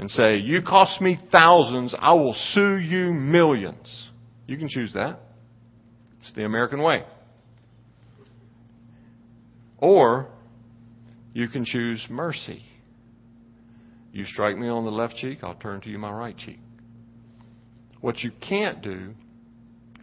and 0.00 0.10
say, 0.10 0.38
You 0.38 0.62
cost 0.62 1.02
me 1.02 1.18
thousands, 1.30 1.94
I 1.96 2.14
will 2.14 2.34
sue 2.52 2.78
you 2.78 3.12
millions. 3.12 4.08
You 4.46 4.56
can 4.56 4.66
choose 4.66 4.94
that. 4.94 5.20
It's 6.22 6.32
the 6.32 6.46
American 6.46 6.82
way. 6.82 7.04
Or 9.76 10.28
you 11.34 11.48
can 11.48 11.66
choose 11.66 12.04
mercy. 12.08 12.62
You 14.10 14.24
strike 14.24 14.56
me 14.56 14.68
on 14.68 14.86
the 14.86 14.90
left 14.90 15.16
cheek, 15.16 15.40
I'll 15.42 15.54
turn 15.54 15.82
to 15.82 15.90
you 15.90 15.98
my 15.98 16.10
right 16.10 16.36
cheek. 16.36 16.60
What 18.00 18.20
you 18.20 18.32
can't 18.40 18.82
do 18.82 19.12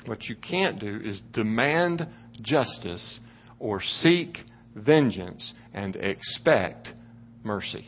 What 0.06 0.26
you 0.26 0.36
can't 0.36 0.80
do 0.80 1.02
is 1.04 1.20
demand 1.34 2.08
justice 2.44 3.20
or 3.58 3.82
seek 3.82 4.38
vengeance 4.76 5.54
and 5.74 5.96
expect 5.96 6.90
mercy. 7.44 7.88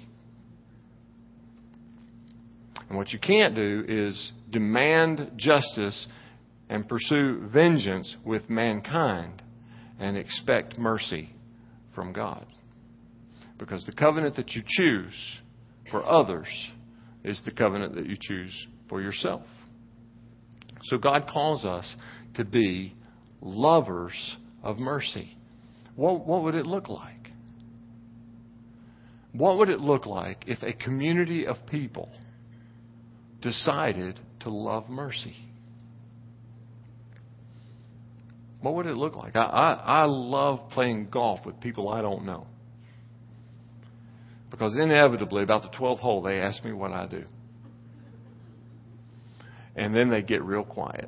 And 2.90 2.98
what 2.98 3.14
you 3.14 3.20
can't 3.20 3.56
do 3.56 3.86
is 3.88 4.32
demand 4.50 5.32
justice 5.38 6.08
and 6.70 6.88
pursue 6.88 7.48
vengeance 7.54 8.16
with 8.26 8.50
mankind 8.50 9.44
and 10.00 10.18
expect 10.18 10.78
mercy 10.78 11.34
from 11.94 12.14
God. 12.14 12.46
Because 13.60 13.86
the 13.86 13.92
covenant 13.92 14.36
that 14.38 14.52
you 14.52 14.64
choose 14.66 15.42
for 15.92 16.06
others 16.06 16.48
is 17.24 17.42
the 17.46 17.52
covenant 17.52 17.96
that 17.96 18.08
you 18.08 18.18
choose 18.20 18.68
for 18.88 19.02
yourself. 19.02 19.44
So 20.84 20.98
God 20.98 21.28
calls 21.32 21.66
us 21.66 21.96
to 22.36 22.46
be 22.46 22.96
lovers 23.42 24.38
of 24.64 24.80
mercy. 24.80 25.38
What, 25.96 26.26
what 26.26 26.44
would 26.44 26.56
it 26.56 26.66
look 26.66 26.90
like? 26.90 27.32
What 29.34 29.58
would 29.58 29.70
it 29.70 29.80
look 29.80 30.06
like 30.06 30.46
if 30.48 30.64
a 30.64 30.74
community 30.74 31.46
of 31.46 31.58
people 31.70 32.10
decided 33.42 34.20
to 34.42 34.50
love 34.50 34.90
mercy? 34.90 35.36
What 38.62 38.76
would 38.76 38.86
it 38.86 38.96
look 38.96 39.16
like? 39.16 39.36
I, 39.36 39.44
I, 39.44 39.72
I 40.02 40.06
love 40.06 40.70
playing 40.72 41.10
golf 41.10 41.46
with 41.46 41.60
people 41.62 41.90
I 41.90 42.02
don't 42.02 42.26
know. 42.26 42.48
Because 44.52 44.78
inevitably, 44.78 45.44
about 45.44 45.62
the 45.62 45.78
12th 45.78 46.00
hole, 46.00 46.22
they 46.22 46.40
ask 46.42 46.64
me 46.66 46.74
what 46.74 46.92
I 46.92 47.06
do. 47.06 47.24
And 49.76 49.96
then 49.96 50.10
they 50.10 50.22
get 50.22 50.44
real 50.44 50.64
quiet. 50.64 51.08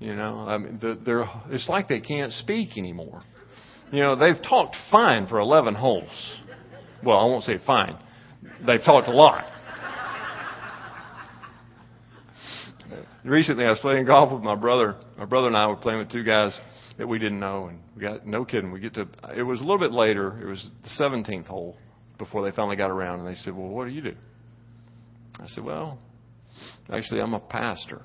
You 0.00 0.16
know, 0.16 0.44
I 0.48 0.58
mean, 0.58 0.78
they're, 0.80 0.96
they're, 0.96 1.30
it's 1.50 1.68
like 1.68 1.88
they 1.88 2.00
can't 2.00 2.32
speak 2.32 2.76
anymore. 2.76 3.22
You 3.92 4.00
know, 4.00 4.16
they've 4.16 4.40
talked 4.42 4.76
fine 4.90 5.26
for 5.26 5.38
11 5.38 5.74
holes. 5.74 6.10
Well, 7.04 7.18
I 7.18 7.24
won't 7.24 7.44
say 7.44 7.58
fine. 7.64 7.96
They've 8.66 8.82
talked 8.82 9.08
a 9.08 9.12
lot. 9.12 9.44
Recently, 13.24 13.64
I 13.64 13.70
was 13.70 13.80
playing 13.80 14.06
golf 14.06 14.32
with 14.32 14.42
my 14.42 14.54
brother. 14.54 14.96
My 15.18 15.26
brother 15.26 15.48
and 15.48 15.56
I 15.56 15.66
were 15.66 15.76
playing 15.76 15.98
with 15.98 16.10
two 16.10 16.24
guys 16.24 16.58
that 16.96 17.06
we 17.06 17.18
didn't 17.18 17.40
know, 17.40 17.66
and 17.66 17.80
we 17.94 18.02
got 18.02 18.26
no 18.26 18.44
kidding. 18.44 18.72
We 18.72 18.80
get 18.80 18.94
to 18.94 19.06
it 19.36 19.42
was 19.42 19.60
a 19.60 19.62
little 19.62 19.78
bit 19.78 19.92
later. 19.92 20.40
It 20.40 20.46
was 20.46 20.68
the 20.82 21.04
17th 21.04 21.46
hole 21.46 21.76
before 22.18 22.48
they 22.48 22.54
finally 22.54 22.76
got 22.76 22.90
around, 22.90 23.20
and 23.20 23.28
they 23.28 23.34
said, 23.34 23.54
"Well, 23.54 23.68
what 23.68 23.86
do 23.86 23.90
you 23.90 24.02
do?" 24.02 24.14
I 25.38 25.46
said, 25.48 25.64
"Well, 25.64 25.98
actually, 26.90 27.20
I'm 27.20 27.34
a 27.34 27.40
pastor." 27.40 28.02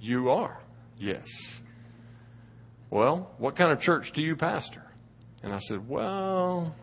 You 0.00 0.30
are, 0.30 0.58
yes. 0.98 1.26
Well, 2.90 3.30
what 3.38 3.56
kind 3.56 3.70
of 3.70 3.80
church 3.80 4.10
do 4.14 4.22
you 4.22 4.34
pastor? 4.34 4.82
And 5.42 5.52
I 5.52 5.60
said, 5.60 5.88
Well, 5.88 6.74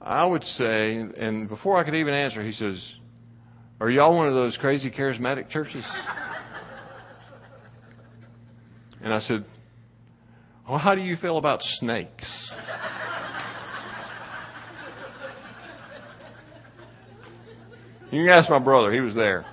I 0.00 0.24
would 0.24 0.44
say, 0.44 0.96
and 0.96 1.48
before 1.48 1.78
I 1.78 1.84
could 1.84 1.94
even 1.94 2.14
answer, 2.14 2.42
he 2.42 2.52
says, 2.52 2.94
Are 3.80 3.90
y'all 3.90 4.16
one 4.16 4.28
of 4.28 4.34
those 4.34 4.56
crazy 4.56 4.90
charismatic 4.90 5.50
churches? 5.50 5.84
And 9.02 9.12
I 9.12 9.18
said, 9.20 9.44
Well, 10.68 10.78
how 10.78 10.94
do 10.94 11.02
you 11.02 11.16
feel 11.16 11.36
about 11.36 11.60
snakes? 11.62 12.52
You 18.10 18.24
can 18.24 18.28
ask 18.30 18.48
my 18.48 18.58
brother, 18.60 18.92
he 18.92 19.00
was 19.00 19.14
there. 19.14 19.44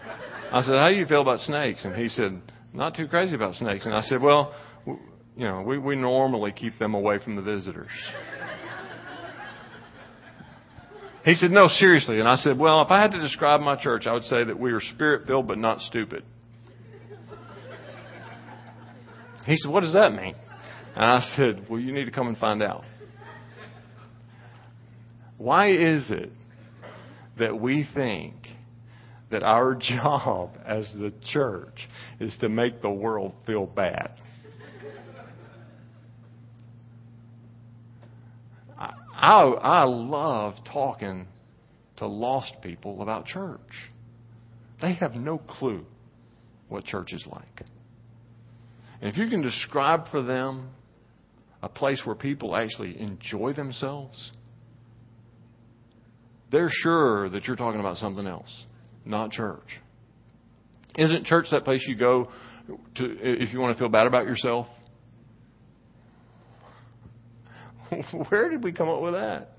I 0.51 0.61
said, 0.61 0.75
How 0.75 0.87
do 0.87 0.95
you 0.95 1.05
feel 1.05 1.21
about 1.21 1.39
snakes? 1.39 1.83
And 1.83 1.95
he 1.95 2.07
said, 2.07 2.41
Not 2.73 2.95
too 2.95 3.07
crazy 3.07 3.35
about 3.35 3.55
snakes. 3.55 3.85
And 3.85 3.93
I 3.93 4.01
said, 4.01 4.21
Well, 4.21 4.55
you 4.85 5.45
know, 5.45 5.61
we, 5.61 5.77
we 5.77 5.95
normally 5.95 6.51
keep 6.51 6.77
them 6.79 6.93
away 6.93 7.17
from 7.23 7.35
the 7.35 7.41
visitors. 7.41 7.89
He 11.23 11.35
said, 11.35 11.51
No, 11.51 11.67
seriously. 11.67 12.19
And 12.19 12.27
I 12.27 12.35
said, 12.35 12.59
Well, 12.59 12.81
if 12.81 12.91
I 12.91 13.01
had 13.01 13.11
to 13.11 13.19
describe 13.19 13.61
my 13.61 13.75
church, 13.75 14.05
I 14.05 14.13
would 14.13 14.23
say 14.23 14.43
that 14.43 14.59
we 14.59 14.71
are 14.71 14.81
spirit 14.81 15.25
filled 15.25 15.47
but 15.47 15.57
not 15.57 15.79
stupid. 15.79 16.23
He 19.45 19.55
said, 19.57 19.71
What 19.71 19.81
does 19.81 19.93
that 19.93 20.11
mean? 20.13 20.35
And 20.95 21.05
I 21.05 21.21
said, 21.35 21.67
Well, 21.69 21.79
you 21.79 21.93
need 21.93 22.05
to 22.05 22.11
come 22.11 22.27
and 22.27 22.37
find 22.37 22.61
out. 22.61 22.83
Why 25.37 25.71
is 25.71 26.11
it 26.11 26.31
that 27.39 27.59
we 27.59 27.87
think 27.93 28.35
that 29.31 29.43
our 29.43 29.75
job 29.79 30.51
as 30.65 30.91
the 30.93 31.13
church 31.31 31.87
is 32.19 32.35
to 32.41 32.49
make 32.49 32.81
the 32.81 32.91
world 32.91 33.33
feel 33.45 33.65
bad? 33.65 34.11
I, 39.23 39.43
I 39.43 39.83
love 39.85 40.55
talking 40.65 41.27
to 41.95 42.07
lost 42.07 42.55
people 42.61 43.01
about 43.01 43.25
church. 43.25 43.61
They 44.81 44.95
have 44.95 45.13
no 45.13 45.37
clue 45.37 45.85
what 46.67 46.83
church 46.83 47.13
is 47.13 47.25
like. 47.31 47.61
And 49.01 49.09
if 49.09 49.17
you 49.17 49.29
can 49.29 49.41
describe 49.41 50.09
for 50.11 50.21
them 50.21 50.71
a 51.61 51.69
place 51.69 52.01
where 52.03 52.17
people 52.17 52.53
actually 52.53 52.99
enjoy 52.99 53.53
themselves, 53.53 54.33
they're 56.51 56.67
sure 56.69 57.29
that 57.29 57.45
you're 57.45 57.55
talking 57.55 57.79
about 57.79 57.95
something 57.95 58.27
else, 58.27 58.65
not 59.05 59.31
church. 59.31 59.79
Isn't 60.97 61.23
church 61.23 61.45
that 61.51 61.63
place 61.63 61.85
you 61.87 61.95
go 61.95 62.27
to 62.95 63.17
if 63.21 63.53
you 63.53 63.61
want 63.61 63.77
to 63.77 63.79
feel 63.79 63.87
bad 63.89 64.05
about 64.05 64.25
yourself? 64.25 64.67
Where 68.29 68.49
did 68.49 68.63
we 68.63 68.71
come 68.71 68.89
up 68.89 69.01
with 69.01 69.13
that? 69.13 69.49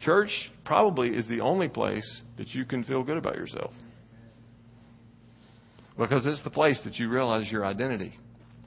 Church 0.00 0.30
probably 0.64 1.10
is 1.10 1.26
the 1.28 1.40
only 1.40 1.68
place 1.68 2.20
that 2.36 2.48
you 2.48 2.64
can 2.64 2.84
feel 2.84 3.02
good 3.02 3.16
about 3.16 3.36
yourself. 3.36 3.72
Because 5.96 6.26
it's 6.26 6.42
the 6.42 6.50
place 6.50 6.80
that 6.84 6.96
you 6.96 7.08
realize 7.08 7.50
your 7.50 7.64
identity. 7.64 8.12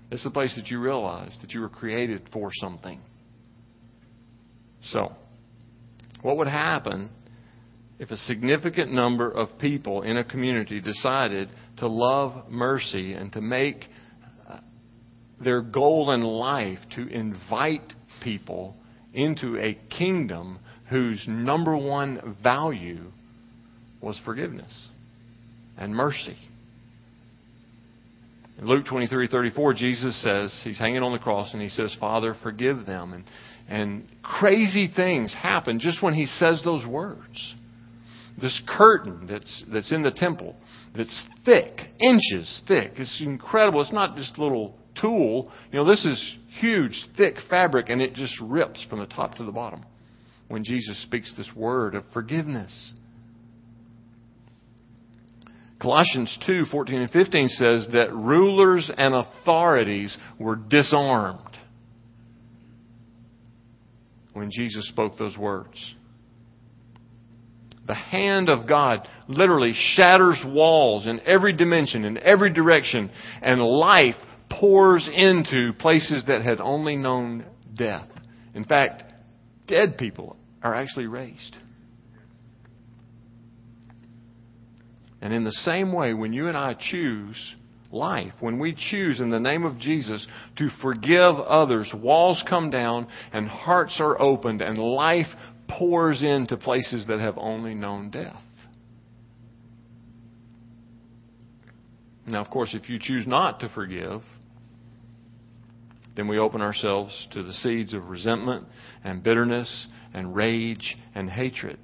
It's 0.09 0.23
the 0.23 0.31
place 0.31 0.55
that 0.55 0.67
you 0.67 0.79
realize 0.79 1.37
that 1.41 1.51
you 1.51 1.59
were 1.59 1.69
created 1.69 2.21
for 2.31 2.49
something. 2.53 3.01
So, 4.83 5.11
what 6.21 6.37
would 6.37 6.47
happen 6.47 7.09
if 7.99 8.11
a 8.11 8.17
significant 8.17 8.93
number 8.93 9.29
of 9.29 9.59
people 9.59 10.03
in 10.03 10.17
a 10.17 10.23
community 10.23 10.79
decided 10.79 11.49
to 11.77 11.87
love 11.87 12.49
mercy 12.49 13.13
and 13.13 13.33
to 13.33 13.41
make 13.41 13.85
their 15.43 15.61
goal 15.61 16.11
in 16.11 16.21
life 16.21 16.79
to 16.95 17.07
invite 17.07 17.93
people 18.23 18.75
into 19.13 19.57
a 19.57 19.77
kingdom 19.95 20.59
whose 20.89 21.23
number 21.27 21.75
one 21.75 22.37
value 22.41 23.05
was 24.01 24.19
forgiveness 24.23 24.89
and 25.77 25.95
mercy. 25.95 26.37
In 28.59 28.67
Luke 28.67 28.85
23 28.85 29.27
34, 29.27 29.73
Jesus 29.73 30.23
says, 30.23 30.61
He's 30.63 30.79
hanging 30.79 31.03
on 31.03 31.11
the 31.11 31.19
cross 31.19 31.53
and 31.53 31.61
He 31.61 31.69
says, 31.69 31.95
Father, 31.99 32.35
forgive 32.41 32.85
them. 32.85 33.13
And, 33.13 33.23
and 33.69 34.07
crazy 34.23 34.89
things 34.93 35.33
happen 35.33 35.79
just 35.79 36.01
when 36.01 36.13
He 36.13 36.25
says 36.25 36.61
those 36.63 36.85
words. 36.85 37.55
This 38.39 38.61
curtain 38.67 39.27
that's, 39.27 39.63
that's 39.71 39.91
in 39.91 40.03
the 40.03 40.11
temple, 40.11 40.55
that's 40.95 41.25
thick, 41.43 41.79
inches 41.99 42.61
thick. 42.67 42.93
It's 42.97 43.21
incredible. 43.23 43.81
It's 43.81 43.91
not 43.91 44.15
just 44.15 44.37
little 44.37 44.75
tulle. 45.01 45.51
You 45.71 45.79
know, 45.79 45.85
this 45.85 46.05
is 46.05 46.35
huge, 46.59 47.05
thick 47.15 47.35
fabric, 47.49 47.89
and 47.89 48.01
it 48.01 48.13
just 48.13 48.39
rips 48.41 48.85
from 48.89 48.99
the 48.99 49.05
top 49.05 49.35
to 49.35 49.43
the 49.43 49.51
bottom 49.51 49.85
when 50.47 50.63
Jesus 50.63 51.01
speaks 51.03 51.33
this 51.35 51.49
word 51.55 51.95
of 51.95 52.03
forgiveness. 52.13 52.93
Colossians 55.79 56.35
2 56.47 56.63
14 56.71 57.01
and 57.01 57.11
15 57.11 57.47
says 57.49 57.87
that 57.93 58.13
rulers 58.13 58.89
and 58.97 59.13
authorities 59.13 60.17
were 60.39 60.55
disarmed 60.55 61.39
when 64.33 64.49
Jesus 64.51 64.87
spoke 64.89 65.17
those 65.17 65.37
words. 65.37 65.95
The 67.87 67.95
hand 67.95 68.49
of 68.49 68.67
God 68.67 69.07
literally 69.27 69.73
shatters 69.73 70.43
walls 70.45 71.07
in 71.07 71.21
every 71.21 71.53
dimension, 71.53 72.03
in 72.03 72.17
every 72.17 72.51
direction, 72.51 73.09
and 73.41 73.61
life 73.61 74.15
pours 74.49 75.09
into 75.13 75.73
places 75.73 76.23
that 76.27 76.41
had 76.41 76.59
only 76.59 76.95
known 76.95 77.45
death. 77.75 78.07
In 78.53 78.63
fact, 78.63 79.03
dead 79.67 79.97
people 79.97 80.37
are 80.63 80.73
actually 80.73 81.07
raised. 81.07 81.57
And 85.21 85.33
in 85.33 85.43
the 85.43 85.51
same 85.51 85.93
way, 85.93 86.13
when 86.13 86.33
you 86.33 86.47
and 86.47 86.57
I 86.57 86.75
choose 86.79 87.55
life, 87.91 88.33
when 88.39 88.59
we 88.59 88.75
choose 88.75 89.19
in 89.19 89.29
the 89.29 89.39
name 89.39 89.65
of 89.65 89.79
Jesus 89.79 90.25
to 90.57 90.69
forgive 90.81 91.35
others, 91.35 91.91
walls 91.95 92.43
come 92.47 92.69
down 92.69 93.07
and 93.33 93.47
hearts 93.47 93.97
are 93.99 94.19
opened 94.21 94.61
and 94.61 94.77
life 94.77 95.27
pours 95.67 96.23
into 96.23 96.57
places 96.57 97.05
that 97.07 97.19
have 97.19 97.35
only 97.37 97.73
known 97.73 98.09
death. 98.09 98.41
Now, 102.25 102.41
of 102.41 102.49
course, 102.49 102.73
if 102.73 102.89
you 102.89 102.99
choose 102.99 103.25
not 103.25 103.61
to 103.61 103.69
forgive, 103.69 104.21
then 106.17 106.27
we 106.27 106.39
open 106.39 106.61
ourselves 106.61 107.27
to 107.31 107.43
the 107.43 107.53
seeds 107.53 107.93
of 107.93 108.09
resentment 108.09 108.65
and 109.03 109.23
bitterness 109.23 109.87
and 110.15 110.35
rage 110.35 110.97
and 111.13 111.29
hatred. 111.29 111.77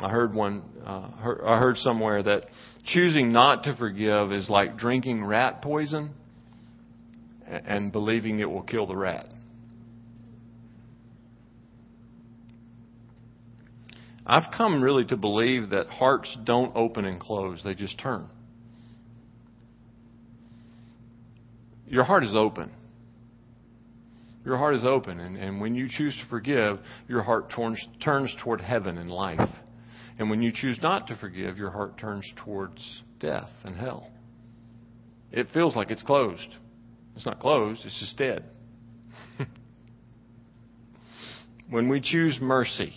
I 0.00 0.10
heard 0.10 0.34
one, 0.34 0.64
uh, 0.84 1.10
heard, 1.12 1.42
I 1.46 1.58
heard 1.58 1.76
somewhere 1.76 2.24
that 2.24 2.46
choosing 2.86 3.32
not 3.32 3.62
to 3.64 3.76
forgive 3.76 4.32
is 4.32 4.50
like 4.50 4.76
drinking 4.76 5.24
rat 5.24 5.62
poison 5.62 6.10
and 7.46 7.92
believing 7.92 8.40
it 8.40 8.50
will 8.50 8.62
kill 8.62 8.88
the 8.88 8.96
rat. 8.96 9.26
I've 14.26 14.50
come 14.56 14.82
really 14.82 15.04
to 15.04 15.16
believe 15.16 15.70
that 15.70 15.86
hearts 15.86 16.36
don't 16.42 16.74
open 16.74 17.04
and 17.04 17.20
close, 17.20 17.60
they 17.62 17.74
just 17.74 17.96
turn. 18.00 18.28
Your 21.94 22.02
heart 22.02 22.24
is 22.24 22.34
open. 22.34 22.72
Your 24.44 24.58
heart 24.58 24.74
is 24.74 24.84
open, 24.84 25.20
and, 25.20 25.36
and 25.36 25.60
when 25.60 25.76
you 25.76 25.86
choose 25.88 26.12
to 26.20 26.28
forgive, 26.28 26.80
your 27.06 27.22
heart 27.22 27.52
turns, 27.54 27.80
turns 28.02 28.34
toward 28.42 28.60
heaven 28.60 28.98
and 28.98 29.08
life. 29.08 29.48
And 30.18 30.28
when 30.28 30.42
you 30.42 30.50
choose 30.52 30.76
not 30.82 31.06
to 31.06 31.16
forgive, 31.16 31.56
your 31.56 31.70
heart 31.70 31.96
turns 31.96 32.28
towards 32.44 33.00
death 33.20 33.48
and 33.62 33.76
hell. 33.76 34.10
It 35.30 35.46
feels 35.54 35.76
like 35.76 35.92
it's 35.92 36.02
closed. 36.02 36.56
It's 37.14 37.24
not 37.24 37.38
closed, 37.38 37.82
it's 37.84 38.00
just 38.00 38.18
dead. 38.18 38.42
when 41.70 41.88
we 41.88 42.00
choose 42.00 42.40
mercy, 42.40 42.92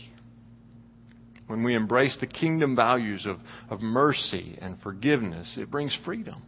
when 1.45 1.63
we 1.63 1.75
embrace 1.75 2.17
the 2.19 2.25
kingdom 2.25 2.75
values 2.75 3.27
of, 3.27 3.37
of 3.69 3.79
mercy 3.79 4.57
and 4.59 4.81
forgiveness, 4.81 5.55
it 5.61 5.69
brings 5.69 5.95
freedom. 6.03 6.41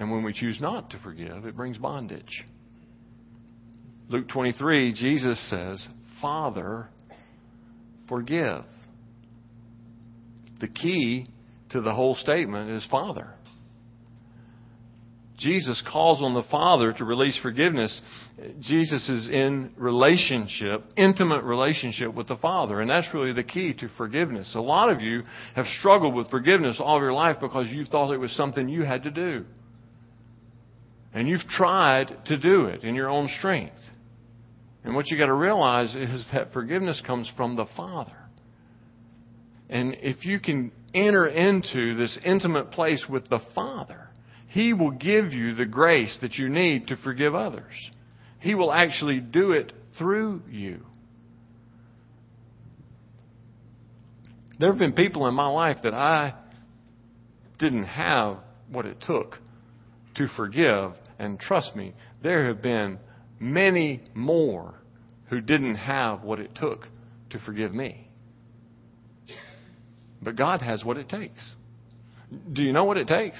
And 0.00 0.10
when 0.10 0.24
we 0.24 0.32
choose 0.32 0.58
not 0.60 0.90
to 0.90 0.98
forgive, 1.00 1.44
it 1.44 1.54
brings 1.54 1.76
bondage. 1.76 2.42
Luke 4.08 4.28
23, 4.28 4.94
Jesus 4.94 5.38
says, 5.50 5.86
Father, 6.22 6.88
forgive. 8.08 8.64
The 10.60 10.68
key 10.68 11.26
to 11.70 11.82
the 11.82 11.92
whole 11.92 12.14
statement 12.14 12.70
is 12.70 12.86
Father. 12.90 13.34
Jesus 15.38 15.82
calls 15.90 16.22
on 16.22 16.32
the 16.32 16.44
Father 16.50 16.94
to 16.94 17.04
release 17.04 17.38
forgiveness. 17.42 18.00
Jesus 18.60 19.06
is 19.06 19.28
in 19.28 19.70
relationship, 19.76 20.82
intimate 20.96 21.44
relationship 21.44 22.14
with 22.14 22.28
the 22.28 22.36
Father, 22.36 22.80
and 22.80 22.88
that's 22.88 23.08
really 23.12 23.34
the 23.34 23.42
key 23.42 23.74
to 23.74 23.88
forgiveness. 23.98 24.54
A 24.54 24.60
lot 24.60 24.90
of 24.90 25.02
you 25.02 25.24
have 25.54 25.66
struggled 25.78 26.14
with 26.14 26.30
forgiveness 26.30 26.80
all 26.82 26.96
of 26.96 27.02
your 27.02 27.12
life 27.12 27.36
because 27.38 27.68
you 27.68 27.84
thought 27.84 28.12
it 28.12 28.18
was 28.18 28.32
something 28.32 28.66
you 28.66 28.82
had 28.82 29.02
to 29.02 29.10
do. 29.10 29.44
And 31.12 31.28
you've 31.28 31.40
tried 31.40 32.16
to 32.26 32.38
do 32.38 32.66
it 32.66 32.84
in 32.84 32.94
your 32.94 33.08
own 33.08 33.28
strength. 33.38 33.74
And 34.84 34.94
what 34.94 35.10
you 35.10 35.18
got 35.18 35.26
to 35.26 35.34
realize 35.34 35.94
is 35.94 36.26
that 36.32 36.52
forgiveness 36.52 37.02
comes 37.06 37.30
from 37.36 37.56
the 37.56 37.66
Father. 37.76 38.16
And 39.68 39.96
if 40.00 40.24
you 40.24 40.40
can 40.40 40.72
enter 40.94 41.26
into 41.26 41.94
this 41.96 42.18
intimate 42.24 42.70
place 42.70 43.04
with 43.08 43.28
the 43.28 43.40
Father, 43.54 44.08
He 44.48 44.72
will 44.72 44.92
give 44.92 45.32
you 45.32 45.54
the 45.54 45.66
grace 45.66 46.16
that 46.22 46.34
you 46.34 46.48
need 46.48 46.88
to 46.88 46.96
forgive 46.96 47.34
others. 47.34 47.74
He 48.38 48.54
will 48.54 48.72
actually 48.72 49.20
do 49.20 49.52
it 49.52 49.72
through 49.98 50.42
you. 50.48 50.84
There 54.58 54.70
have 54.70 54.78
been 54.78 54.92
people 54.92 55.26
in 55.26 55.34
my 55.34 55.48
life 55.48 55.78
that 55.84 55.94
I 55.94 56.34
didn't 57.58 57.84
have 57.84 58.38
what 58.70 58.86
it 58.86 59.00
took 59.00 59.38
to 60.16 60.26
forgive. 60.36 60.92
And 61.20 61.38
trust 61.38 61.76
me, 61.76 61.92
there 62.22 62.46
have 62.46 62.62
been 62.62 62.98
many 63.38 64.00
more 64.14 64.74
who 65.28 65.42
didn't 65.42 65.76
have 65.76 66.22
what 66.22 66.40
it 66.40 66.54
took 66.54 66.88
to 67.28 67.38
forgive 67.40 67.74
me. 67.74 68.08
But 70.22 70.36
God 70.36 70.62
has 70.62 70.82
what 70.82 70.96
it 70.96 71.10
takes. 71.10 71.38
Do 72.50 72.62
you 72.62 72.72
know 72.72 72.84
what 72.84 72.96
it 72.96 73.06
takes? 73.06 73.36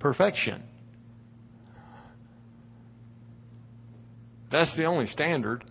Perfection. 0.00 0.62
That's 4.52 4.76
the 4.76 4.84
only 4.84 5.06
standard. 5.06 5.64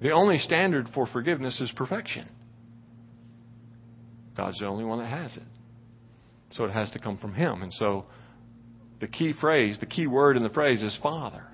The 0.00 0.10
only 0.10 0.38
standard 0.38 0.88
for 0.92 1.06
forgiveness 1.06 1.60
is 1.60 1.70
perfection. 1.76 2.28
God's 4.36 4.58
the 4.58 4.66
only 4.66 4.84
one 4.84 4.98
that 4.98 5.06
has 5.06 5.36
it. 5.36 5.42
So 6.52 6.64
it 6.64 6.72
has 6.72 6.90
to 6.90 6.98
come 6.98 7.18
from 7.18 7.34
Him. 7.34 7.62
And 7.62 7.72
so 7.72 8.06
the 9.00 9.08
key 9.08 9.32
phrase, 9.38 9.78
the 9.80 9.86
key 9.86 10.06
word 10.06 10.36
in 10.36 10.42
the 10.42 10.50
phrase 10.50 10.82
is 10.82 10.96
Father. 11.02 11.46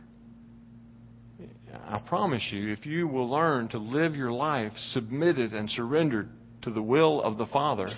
I 1.86 1.98
promise 1.98 2.46
you, 2.50 2.72
if 2.72 2.84
you 2.84 3.08
will 3.08 3.30
learn 3.30 3.68
to 3.68 3.78
live 3.78 4.14
your 4.14 4.32
life 4.32 4.72
submitted 4.90 5.52
and 5.52 5.70
surrendered 5.70 6.28
to 6.62 6.70
the 6.70 6.82
will 6.82 7.22
of 7.22 7.38
the 7.38 7.46
Father 7.46 7.88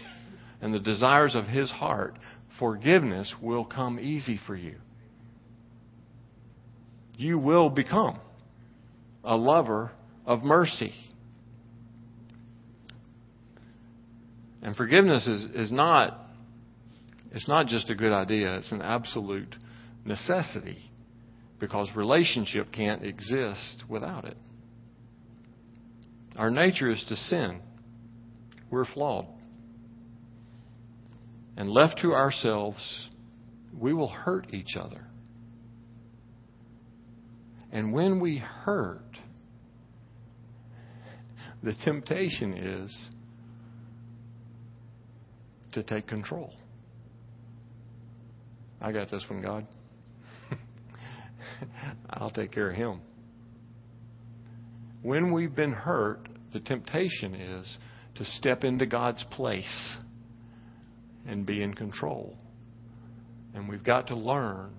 and 0.61 0.73
the 0.73 0.79
desires 0.79 1.35
of 1.35 1.47
His 1.47 1.71
heart, 1.71 2.17
forgiveness 2.59 3.35
will 3.43 3.65
come 3.65 3.99
easy 3.99 4.39
for 4.47 4.55
you. 4.55 4.77
You 7.17 7.39
will 7.39 7.71
become 7.71 8.21
a 9.25 9.37
lover 9.37 9.91
of 10.27 10.43
mercy. 10.43 10.93
And 14.63 14.77
forgiveness 14.77 15.27
is, 15.27 15.45
is 15.55 15.73
not 15.73 16.20
it's 17.33 17.49
not 17.49 17.67
just 17.67 17.91
a 17.91 17.95
good 17.95 18.13
idea, 18.13 18.57
it's 18.57 18.73
an 18.73 18.83
absolute 18.83 19.55
necessity 20.05 20.79
because 21.59 21.89
relationship 21.95 22.73
can't 22.73 23.05
exist 23.05 23.85
without 23.89 24.25
it. 24.25 24.37
Our 26.37 26.51
nature 26.51 26.91
is 26.91 27.05
to 27.09 27.17
sin. 27.17 27.61
We're 28.71 28.87
flawed. 28.87 29.27
And 31.57 31.69
left 31.71 31.99
to 32.03 32.15
ourselves, 32.15 33.09
we 33.79 33.93
will 33.93 34.09
hurt 34.09 34.53
each 34.55 34.77
other. 34.81 35.07
And 37.73 37.93
when 37.93 38.21
we 38.21 38.39
hurt, 38.39 39.03
the 41.63 41.75
temptation 41.85 42.55
is 42.55 43.09
to 45.73 45.83
take 45.83 46.07
control. 46.07 46.53
I 48.81 48.93
got 48.93 49.11
this 49.11 49.25
one, 49.29 49.43
God. 49.43 49.67
I'll 52.11 52.31
take 52.31 52.53
care 52.53 52.71
of 52.71 52.77
him. 52.77 53.01
When 55.03 55.33
we've 55.33 55.55
been 55.55 55.73
hurt, 55.73 56.29
the 56.53 56.61
temptation 56.61 57.35
is 57.35 57.79
to 58.17 58.25
step 58.25 58.65
into 58.65 58.87
God's 58.87 59.25
place 59.31 59.97
and 61.27 61.47
be 61.47 61.63
in 61.63 61.75
control. 61.75 62.37
And 63.55 63.69
we've 63.69 63.85
got 63.85 64.07
to 64.09 64.17
learn 64.17 64.73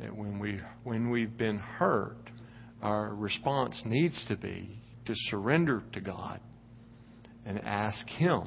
that 0.00 0.14
when 0.14 0.38
we 0.38 0.60
when 0.82 1.10
we've 1.10 1.36
been 1.36 1.58
hurt, 1.58 2.30
our 2.82 3.14
response 3.14 3.80
needs 3.84 4.24
to 4.28 4.36
be 4.36 4.82
to 5.06 5.14
surrender 5.30 5.82
to 5.92 6.00
God 6.00 6.40
and 7.46 7.58
ask 7.60 8.06
him 8.08 8.42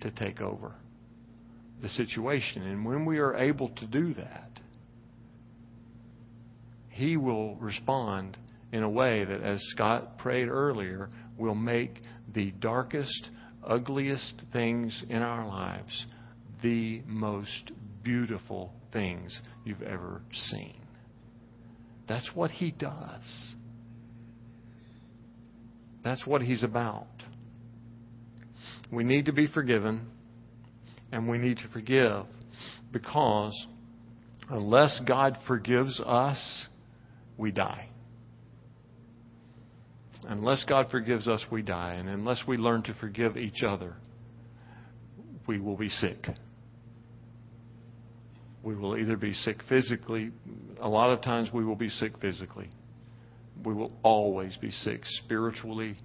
to 0.00 0.10
take 0.10 0.40
over 0.40 0.74
the 1.82 1.88
situation. 1.88 2.62
And 2.62 2.84
when 2.84 3.04
we 3.04 3.18
are 3.18 3.34
able 3.36 3.68
to 3.70 3.86
do 3.86 4.14
that, 4.14 4.50
He 6.88 7.16
will 7.16 7.56
respond 7.56 8.36
in 8.72 8.82
a 8.82 8.90
way 8.90 9.24
that, 9.24 9.42
as 9.42 9.60
Scott 9.70 10.18
prayed 10.18 10.48
earlier, 10.48 11.08
will 11.38 11.54
make 11.54 12.00
the 12.34 12.50
darkest, 12.52 13.30
ugliest 13.66 14.44
things 14.52 15.02
in 15.08 15.22
our 15.22 15.46
lives 15.46 16.06
the 16.62 17.02
most 17.06 17.72
beautiful 18.02 18.72
things 18.92 19.38
you've 19.64 19.82
ever 19.82 20.22
seen. 20.32 20.80
That's 22.08 22.30
what 22.34 22.50
He 22.50 22.70
does. 22.70 23.54
That's 26.02 26.26
what 26.26 26.42
He's 26.42 26.62
about. 26.62 27.06
We 28.90 29.04
need 29.04 29.26
to 29.26 29.32
be 29.32 29.46
forgiven 29.48 30.06
and 31.16 31.26
we 31.26 31.38
need 31.38 31.56
to 31.56 31.68
forgive 31.68 32.26
because 32.92 33.66
unless 34.50 35.00
God 35.08 35.38
forgives 35.46 35.98
us, 35.98 36.66
we 37.38 37.50
die. 37.50 37.88
Unless 40.28 40.64
God 40.64 40.90
forgives 40.90 41.26
us, 41.26 41.42
we 41.50 41.62
die. 41.62 41.94
And 41.94 42.10
unless 42.10 42.42
we 42.46 42.58
learn 42.58 42.82
to 42.82 42.94
forgive 43.00 43.38
each 43.38 43.62
other, 43.62 43.94
we 45.46 45.58
will 45.58 45.78
be 45.78 45.88
sick. 45.88 46.26
We 48.62 48.74
will 48.74 48.98
either 48.98 49.16
be 49.16 49.32
sick 49.32 49.62
physically, 49.70 50.32
a 50.82 50.88
lot 50.88 51.12
of 51.12 51.22
times 51.22 51.48
we 51.50 51.64
will 51.64 51.76
be 51.76 51.88
sick 51.88 52.12
physically. 52.20 52.68
We 53.64 53.72
will 53.72 53.92
always 54.02 54.54
be 54.58 54.70
sick 54.70 55.00
spiritually 55.04 55.96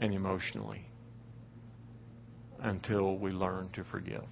and 0.00 0.12
emotionally. 0.12 0.88
Until 2.62 3.16
we 3.18 3.30
learn 3.30 3.68
to 3.74 3.84
forgive. 3.84 4.24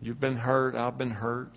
You've 0.00 0.20
been 0.20 0.36
hurt. 0.36 0.74
I've 0.74 0.96
been 0.96 1.10
hurt. 1.10 1.48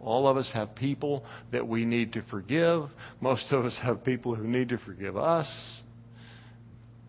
All 0.00 0.28
of 0.28 0.36
us 0.36 0.50
have 0.52 0.74
people 0.74 1.24
that 1.52 1.66
we 1.66 1.84
need 1.84 2.12
to 2.14 2.22
forgive. 2.30 2.84
Most 3.20 3.52
of 3.52 3.64
us 3.64 3.78
have 3.82 4.04
people 4.04 4.34
who 4.34 4.46
need 4.46 4.68
to 4.70 4.78
forgive 4.78 5.16
us. 5.16 5.48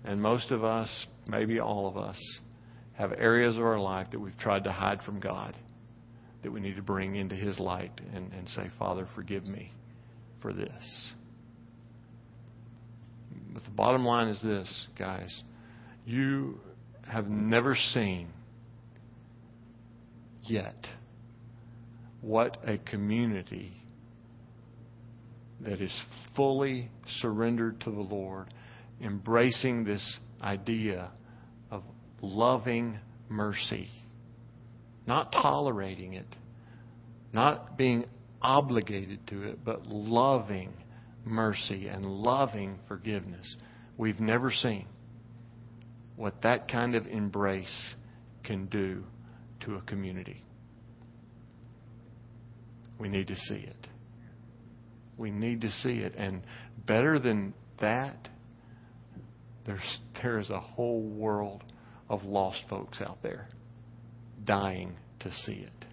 And 0.03 0.21
most 0.21 0.51
of 0.51 0.63
us, 0.63 1.07
maybe 1.27 1.59
all 1.59 1.87
of 1.87 1.97
us, 1.97 2.17
have 2.93 3.11
areas 3.11 3.57
of 3.57 3.63
our 3.63 3.79
life 3.79 4.07
that 4.11 4.19
we've 4.19 4.37
tried 4.37 4.63
to 4.65 4.71
hide 4.71 5.01
from 5.01 5.19
God 5.19 5.55
that 6.45 6.51
we 6.51 6.59
need 6.59 6.75
to 6.75 6.81
bring 6.83 7.15
into 7.15 7.35
His 7.35 7.59
light 7.59 7.99
and, 8.13 8.31
and 8.31 8.47
say, 8.49 8.69
Father, 8.77 9.07
forgive 9.15 9.47
me 9.47 9.71
for 10.43 10.53
this. 10.53 11.11
But 13.51 13.63
the 13.63 13.71
bottom 13.71 14.05
line 14.05 14.27
is 14.27 14.39
this, 14.43 14.87
guys. 14.95 15.41
You 16.05 16.59
have 17.07 17.27
never 17.27 17.75
seen 17.75 18.29
yet 20.43 20.87
what 22.21 22.57
a 22.67 22.77
community 22.77 23.73
that 25.61 25.81
is 25.81 26.03
fully 26.35 26.89
surrendered 27.21 27.79
to 27.81 27.91
the 27.91 28.01
Lord, 28.01 28.53
embracing 29.01 29.83
this 29.83 30.17
idea 30.41 31.11
of 31.71 31.83
loving 32.21 32.99
mercy, 33.29 33.87
not 35.07 35.31
tolerating 35.31 36.13
it, 36.13 36.35
not 37.33 37.77
being 37.77 38.05
obligated 38.41 39.25
to 39.27 39.43
it, 39.43 39.63
but 39.63 39.85
loving 39.87 40.73
mercy 41.23 41.87
and 41.87 42.05
loving 42.05 42.79
forgiveness. 42.87 43.57
We've 43.97 44.19
never 44.19 44.51
seen 44.51 44.87
what 46.15 46.41
that 46.43 46.69
kind 46.69 46.95
of 46.95 47.05
embrace 47.07 47.95
can 48.43 48.67
do 48.67 49.03
to 49.61 49.75
a 49.75 49.81
community. 49.81 50.41
We 52.99 53.09
need 53.09 53.27
to 53.27 53.35
see 53.35 53.55
it. 53.55 53.87
We 55.17 55.31
need 55.31 55.61
to 55.61 55.69
see 55.69 55.99
it. 55.99 56.13
And 56.15 56.43
better 56.85 57.19
than 57.19 57.53
that, 57.81 58.29
there's, 59.65 59.99
there 60.21 60.39
is 60.39 60.49
a 60.49 60.59
whole 60.59 61.01
world 61.01 61.63
of 62.09 62.23
lost 62.23 62.61
folks 62.69 63.01
out 63.01 63.17
there 63.23 63.47
dying 64.45 64.95
to 65.21 65.31
see 65.31 65.53
it. 65.53 65.85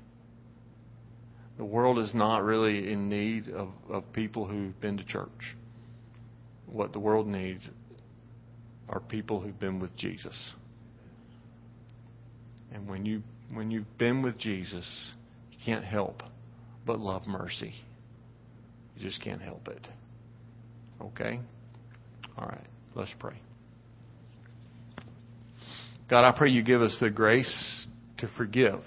The 1.57 1.65
world 1.65 1.99
is 1.99 2.13
not 2.15 2.45
really 2.45 2.91
in 2.93 3.09
need 3.09 3.49
of, 3.49 3.69
of 3.91 4.13
people 4.13 4.47
who've 4.47 4.79
been 4.81 4.97
to 4.97 5.05
church. 5.05 5.57
What 6.67 6.93
the 6.93 6.99
world 6.99 7.27
needs 7.27 7.63
are 8.93 9.01
people 9.01 9.41
who've 9.41 9.59
been 9.59 9.81
with 9.81 9.97
Jesus. 9.97 10.53
And 12.73 12.89
when 12.89 13.05
you 13.05 13.23
when 13.53 13.71
you've 13.71 13.99
been 13.99 14.23
with 14.23 14.39
Jesus, 14.39 15.11
you 15.51 15.59
can't 15.65 15.85
help 15.85 16.23
but 16.87 16.99
love 16.99 17.27
mercy. 17.27 17.75
You 18.97 19.09
just 19.09 19.23
can't 19.23 19.41
help 19.41 19.69
it. 19.69 19.87
Okay? 21.01 21.41
All 22.37 22.47
right. 22.47 22.67
Let's 22.95 23.13
pray. 23.19 23.35
God, 26.09 26.27
I 26.27 26.37
pray 26.37 26.51
you 26.51 26.63
give 26.63 26.83
us 26.83 26.97
the 27.01 27.11
grace 27.11 27.87
to 28.19 28.29
forgive, 28.37 28.81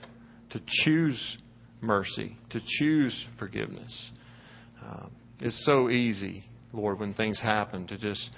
to 0.52 0.62
choose 0.84 1.38
mercy, 1.82 2.38
to 2.52 2.60
choose 2.80 3.26
forgiveness. 3.40 4.12
Uh, 4.84 5.08
it's 5.40 5.64
so 5.66 5.90
easy, 5.90 6.44
Lord, 6.74 7.00
when 7.00 7.14
things 7.14 7.40
happen 7.40 7.88
to 7.88 7.98
just 7.98 8.30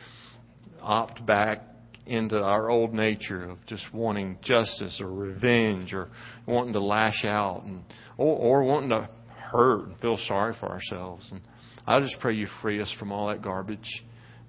opt 0.81 1.25
back 1.25 1.63
into 2.05 2.37
our 2.37 2.69
old 2.69 2.93
nature 2.93 3.43
of 3.49 3.57
just 3.65 3.85
wanting 3.93 4.37
justice 4.41 4.99
or 5.01 5.11
revenge 5.11 5.93
or 5.93 6.09
wanting 6.45 6.73
to 6.73 6.79
lash 6.79 7.25
out 7.25 7.63
and 7.65 7.83
or, 8.17 8.37
or 8.37 8.63
wanting 8.63 8.89
to 8.89 9.09
hurt 9.51 9.87
and 9.87 9.99
feel 9.99 10.17
sorry 10.27 10.55
for 10.59 10.67
ourselves. 10.67 11.27
And 11.31 11.41
I 11.85 11.99
just 11.99 12.15
pray 12.19 12.35
you 12.35 12.47
free 12.61 12.81
us 12.81 12.93
from 12.97 13.11
all 13.11 13.27
that 13.27 13.41
garbage 13.41 14.03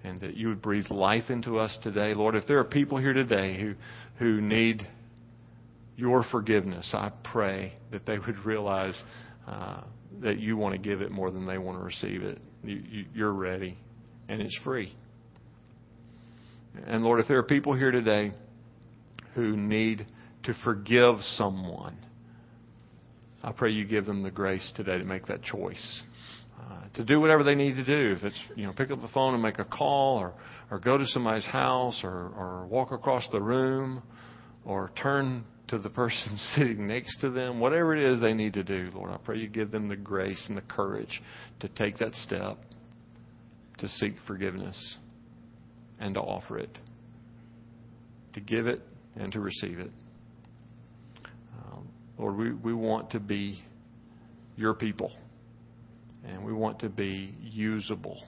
and 0.05 0.20
that 0.20 0.37
you 0.37 0.49
would 0.49 0.62
breathe 0.62 0.91
life 0.91 1.31
into 1.31 1.59
us 1.59 1.76
today. 1.83 2.14
Lord, 2.14 2.37
if 2.37 2.47
there 2.47 2.59
are 2.59 2.64
people 2.64 2.99
here 2.99 3.12
today 3.12 3.61
who, 3.61 3.74
who 4.18 4.41
need 4.41 4.87
your 5.97 6.24
forgiveness, 6.31 6.91
I 6.95 7.11
pray 7.24 7.74
that 7.91 8.07
they 8.07 8.18
would 8.18 8.45
realize 8.45 9.01
uh, 9.47 9.83
that 10.22 10.39
you 10.39 10.57
want 10.57 10.74
to 10.74 10.79
give 10.79 11.01
it 11.03 11.11
more 11.11 11.31
than 11.31 11.47
they 11.47 11.59
want 11.59 11.79
to 11.79 11.85
receive 11.85 12.22
it. 12.22 12.39
You, 12.62 12.83
you, 12.89 13.05
you're 13.14 13.33
ready, 13.33 13.76
and 14.29 14.41
it's 14.41 14.57
free. 14.62 14.95
And 16.86 17.02
Lord, 17.02 17.20
if 17.20 17.28
there 17.28 17.38
are 17.38 17.44
people 17.44 17.74
here 17.74 17.90
today 17.90 18.32
who 19.34 19.56
need 19.56 20.06
to 20.44 20.54
forgive 20.64 21.16
someone, 21.36 21.96
I 23.42 23.52
pray 23.52 23.70
you 23.70 23.84
give 23.84 24.06
them 24.06 24.22
the 24.22 24.30
grace 24.30 24.72
today 24.76 24.98
to 24.98 25.04
make 25.04 25.26
that 25.26 25.42
choice. 25.42 26.02
Uh, 26.60 26.82
to 26.94 27.04
do 27.04 27.20
whatever 27.20 27.44
they 27.44 27.54
need 27.54 27.76
to 27.76 27.84
do. 27.84 28.14
If 28.16 28.24
it's, 28.24 28.40
you 28.56 28.66
know, 28.66 28.72
pick 28.72 28.90
up 28.90 29.00
the 29.00 29.08
phone 29.08 29.32
and 29.32 29.42
make 29.42 29.58
a 29.60 29.64
call 29.64 30.18
or, 30.18 30.34
or 30.70 30.80
go 30.80 30.98
to 30.98 31.06
somebody's 31.06 31.46
house 31.46 32.00
or, 32.02 32.10
or 32.10 32.66
walk 32.66 32.90
across 32.90 33.26
the 33.30 33.40
room 33.40 34.02
or 34.64 34.90
turn 35.00 35.44
to 35.68 35.78
the 35.78 35.88
person 35.90 36.36
sitting 36.56 36.86
next 36.86 37.20
to 37.20 37.30
them, 37.30 37.60
whatever 37.60 37.96
it 37.96 38.02
is 38.02 38.20
they 38.20 38.34
need 38.34 38.54
to 38.54 38.64
do, 38.64 38.90
Lord, 38.92 39.10
I 39.10 39.18
pray 39.18 39.38
you 39.38 39.48
give 39.48 39.70
them 39.70 39.88
the 39.88 39.96
grace 39.96 40.44
and 40.48 40.56
the 40.56 40.62
courage 40.62 41.22
to 41.60 41.68
take 41.68 41.98
that 41.98 42.14
step 42.14 42.58
to 43.78 43.88
seek 43.88 44.14
forgiveness 44.26 44.96
and 46.01 46.14
to 46.14 46.20
offer 46.20 46.59
it, 46.59 46.78
to 48.34 48.40
give 48.40 48.66
it 48.66 48.80
and 49.16 49.32
to 49.32 49.40
receive 49.40 49.78
it. 49.78 49.90
Um, 51.57 51.88
Lord, 52.18 52.36
we, 52.36 52.53
we 52.53 52.74
want 52.74 53.11
to 53.11 53.20
be 53.20 53.62
your 54.57 54.74
people, 54.74 55.12
and 56.24 56.44
we 56.44 56.53
want 56.53 56.80
to 56.80 56.88
be 56.88 57.34
usable 57.40 58.22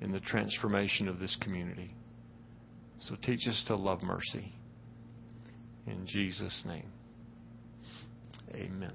in 0.00 0.12
the 0.12 0.20
transformation 0.20 1.08
of 1.08 1.18
this 1.18 1.36
community. 1.40 1.94
So 3.00 3.16
teach 3.22 3.46
us 3.48 3.62
to 3.68 3.76
love 3.76 4.02
mercy. 4.02 4.52
In 5.86 6.06
Jesus' 6.06 6.62
name, 6.66 6.90
amen. 8.54 8.92